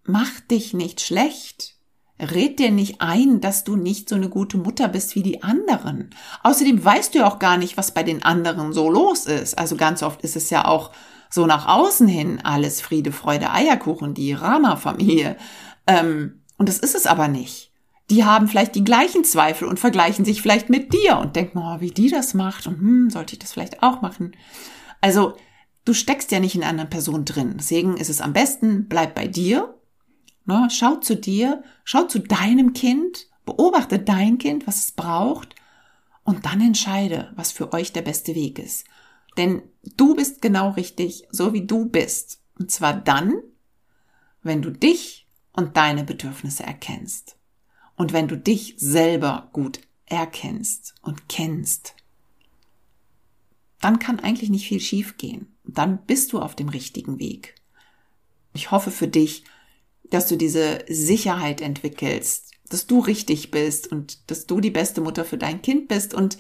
mach 0.04 0.40
dich 0.40 0.74
nicht 0.74 1.00
schlecht, 1.00 1.73
Red 2.20 2.61
dir 2.61 2.70
nicht 2.70 3.00
ein, 3.00 3.40
dass 3.40 3.64
du 3.64 3.74
nicht 3.74 4.09
so 4.09 4.14
eine 4.14 4.29
gute 4.29 4.57
Mutter 4.57 4.88
bist 4.88 5.16
wie 5.16 5.22
die 5.22 5.42
anderen. 5.42 6.11
Außerdem 6.44 6.85
weißt 6.85 7.14
du 7.14 7.18
ja 7.20 7.27
auch 7.27 7.40
gar 7.40 7.57
nicht, 7.57 7.77
was 7.77 7.92
bei 7.92 8.05
den 8.05 8.22
anderen 8.22 8.72
so 8.72 8.88
los 8.88 9.27
ist. 9.27 9.59
Also 9.59 9.77
ganz 9.77 10.03
oft 10.03 10.22
ist 10.22 10.37
es 10.37 10.48
ja 10.50 10.64
auch 10.64 10.92
so 11.29 11.46
nach 11.46 11.66
außen 11.66 12.07
hin 12.07 12.40
alles 12.44 12.81
Friede, 12.81 13.11
Freude, 13.11 13.50
Eierkuchen, 13.50 14.14
die 14.14 14.33
Rama-Familie. 14.33 15.37
Ähm, 15.88 16.42
und 16.57 16.68
das 16.68 16.79
ist 16.79 16.94
es 16.94 17.07
aber 17.07 17.27
nicht. 17.27 17.72
Die 18.11 18.24
haben 18.24 18.46
vielleicht 18.46 18.77
die 18.77 18.85
gleichen 18.85 19.24
Zweifel 19.24 19.66
und 19.66 19.81
vergleichen 19.81 20.24
sich 20.24 20.40
vielleicht 20.40 20.70
mit 20.70 20.92
dir 20.92 21.18
und 21.18 21.35
denken, 21.35 21.59
oh, 21.59 21.81
wie 21.81 21.90
die 21.90 22.11
das 22.11 22.35
macht 22.35 22.68
und 22.68 22.79
hm, 22.79 23.11
sollte 23.11 23.33
ich 23.33 23.40
das 23.40 23.53
vielleicht 23.53 23.83
auch 23.83 24.03
machen. 24.03 24.37
Also 25.00 25.37
du 25.85 25.94
steckst 25.94 26.31
ja 26.31 26.38
nicht 26.38 26.55
in 26.55 26.62
einer 26.62 26.85
Person 26.85 27.24
drin. 27.24 27.55
Deswegen 27.59 27.96
ist 27.96 28.11
es 28.11 28.20
am 28.20 28.33
besten, 28.33 28.87
bleib 28.88 29.14
bei 29.16 29.27
dir 29.27 29.73
Ne? 30.44 30.68
Schau 30.70 30.96
zu 30.96 31.16
dir, 31.16 31.62
schau 31.85 32.04
zu 32.04 32.18
deinem 32.18 32.72
Kind, 32.72 33.28
beobachte 33.44 33.98
dein 33.98 34.38
Kind, 34.38 34.66
was 34.66 34.85
es 34.85 34.92
braucht 34.92 35.54
und 36.24 36.46
dann 36.46 36.61
entscheide, 36.61 37.33
was 37.37 37.52
für 37.52 37.72
euch 37.72 37.92
der 37.92 38.02
beste 38.02 38.35
Weg 38.35 38.59
ist. 38.59 38.85
Denn 39.37 39.62
du 39.96 40.14
bist 40.14 40.42
genau 40.42 40.70
richtig, 40.70 41.26
so 41.30 41.52
wie 41.52 41.66
du 41.66 41.87
bist. 41.87 42.40
Und 42.59 42.70
zwar 42.70 42.94
dann, 42.94 43.35
wenn 44.42 44.62
du 44.62 44.70
dich 44.70 45.26
und 45.52 45.76
deine 45.76 46.04
Bedürfnisse 46.04 46.62
erkennst. 46.62 47.37
Und 47.96 48.12
wenn 48.12 48.28
du 48.28 48.37
dich 48.37 48.74
selber 48.78 49.48
gut 49.52 49.80
erkennst 50.07 50.94
und 51.02 51.28
kennst, 51.28 51.94
dann 53.80 53.98
kann 53.98 54.20
eigentlich 54.20 54.50
nicht 54.50 54.66
viel 54.66 54.80
schiefgehen. 54.80 55.54
Dann 55.64 56.04
bist 56.07 56.33
du 56.33 56.40
auf 56.40 56.54
dem 56.54 56.68
richtigen 56.68 57.18
Weg. 57.18 57.54
Ich 58.52 58.70
hoffe 58.70 58.90
für 58.90 59.09
dich, 59.09 59.44
dass 60.10 60.26
du 60.26 60.36
diese 60.36 60.84
Sicherheit 60.88 61.60
entwickelst, 61.60 62.52
dass 62.68 62.86
du 62.86 63.00
richtig 63.00 63.50
bist 63.50 63.90
und 63.90 64.30
dass 64.30 64.46
du 64.46 64.60
die 64.60 64.70
beste 64.70 65.00
Mutter 65.00 65.24
für 65.24 65.38
dein 65.38 65.62
Kind 65.62 65.88
bist 65.88 66.14
und 66.14 66.38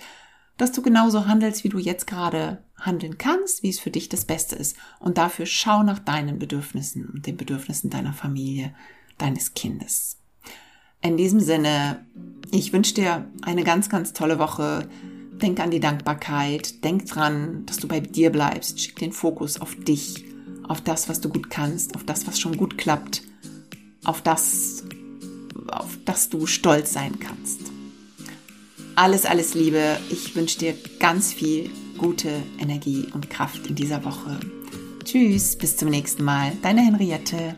dass 0.56 0.72
du 0.72 0.82
genauso 0.82 1.26
handelst, 1.26 1.64
wie 1.64 1.68
du 1.68 1.78
jetzt 1.78 2.06
gerade 2.06 2.62
handeln 2.76 3.18
kannst, 3.18 3.62
wie 3.62 3.70
es 3.70 3.80
für 3.80 3.90
dich 3.90 4.08
das 4.08 4.24
Beste 4.24 4.54
ist. 4.56 4.76
Und 5.00 5.18
dafür 5.18 5.46
schau 5.46 5.82
nach 5.82 5.98
deinen 5.98 6.38
Bedürfnissen 6.38 7.08
und 7.08 7.26
den 7.26 7.36
Bedürfnissen 7.36 7.90
deiner 7.90 8.12
Familie, 8.12 8.74
deines 9.18 9.54
Kindes. 9.54 10.18
In 11.00 11.16
diesem 11.16 11.40
Sinne, 11.40 12.06
ich 12.50 12.72
wünsche 12.72 12.94
dir 12.94 13.28
eine 13.42 13.64
ganz, 13.64 13.88
ganz 13.88 14.12
tolle 14.12 14.38
Woche. 14.38 14.88
Denk 15.32 15.58
an 15.60 15.70
die 15.70 15.80
Dankbarkeit. 15.80 16.84
Denk 16.84 17.06
dran, 17.06 17.66
dass 17.66 17.78
du 17.78 17.88
bei 17.88 18.00
dir 18.00 18.30
bleibst. 18.30 18.80
Schick 18.80 18.96
den 18.96 19.12
Fokus 19.12 19.60
auf 19.60 19.74
dich, 19.74 20.24
auf 20.66 20.80
das, 20.80 21.08
was 21.08 21.20
du 21.20 21.28
gut 21.28 21.50
kannst, 21.50 21.96
auf 21.96 22.04
das, 22.04 22.26
was 22.26 22.38
schon 22.38 22.56
gut 22.56 22.78
klappt 22.78 23.22
auf 24.04 24.22
das, 24.22 24.84
auf 25.68 25.98
das 26.04 26.28
du 26.28 26.46
stolz 26.46 26.92
sein 26.92 27.18
kannst. 27.18 27.60
Alles, 28.96 29.26
alles 29.26 29.54
Liebe. 29.54 29.98
Ich 30.10 30.36
wünsche 30.36 30.58
dir 30.58 30.74
ganz 31.00 31.32
viel 31.32 31.70
gute 31.98 32.42
Energie 32.58 33.08
und 33.12 33.30
Kraft 33.30 33.66
in 33.66 33.74
dieser 33.74 34.04
Woche. 34.04 34.38
Tschüss, 35.04 35.56
bis 35.56 35.76
zum 35.76 35.90
nächsten 35.90 36.24
Mal. 36.24 36.52
Deine 36.62 36.82
Henriette. 36.82 37.56